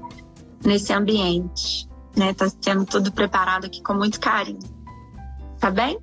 [0.64, 2.32] nesse ambiente, né?
[2.32, 4.58] Tá sendo tudo preparado aqui com muito carinho.
[5.60, 5.98] Tá bem?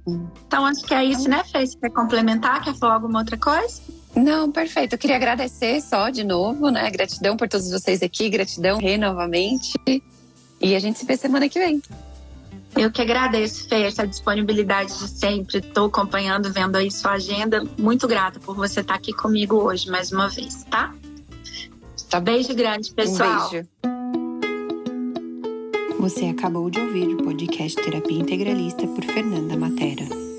[0.48, 1.66] Então acho que é isso, né, Fê?
[1.66, 2.64] Você quer complementar?
[2.64, 3.82] Quer falar alguma outra coisa?
[4.16, 4.94] Não, perfeito.
[4.94, 6.90] Eu queria agradecer só de novo, né?
[6.90, 9.74] Gratidão por todos vocês aqui, gratidão Rê novamente.
[10.60, 11.82] E a gente se vê semana que vem.
[12.76, 15.58] Eu que agradeço, Fê, essa disponibilidade de sempre.
[15.58, 17.64] Estou acompanhando, vendo aí sua agenda.
[17.78, 20.94] Muito grata por você estar aqui comigo hoje mais uma vez, tá?
[22.10, 23.48] Tá beijo grande, pessoal.
[23.48, 23.68] Um beijo.
[26.00, 30.31] Você acabou de ouvir o podcast Terapia Integralista por Fernanda Matera.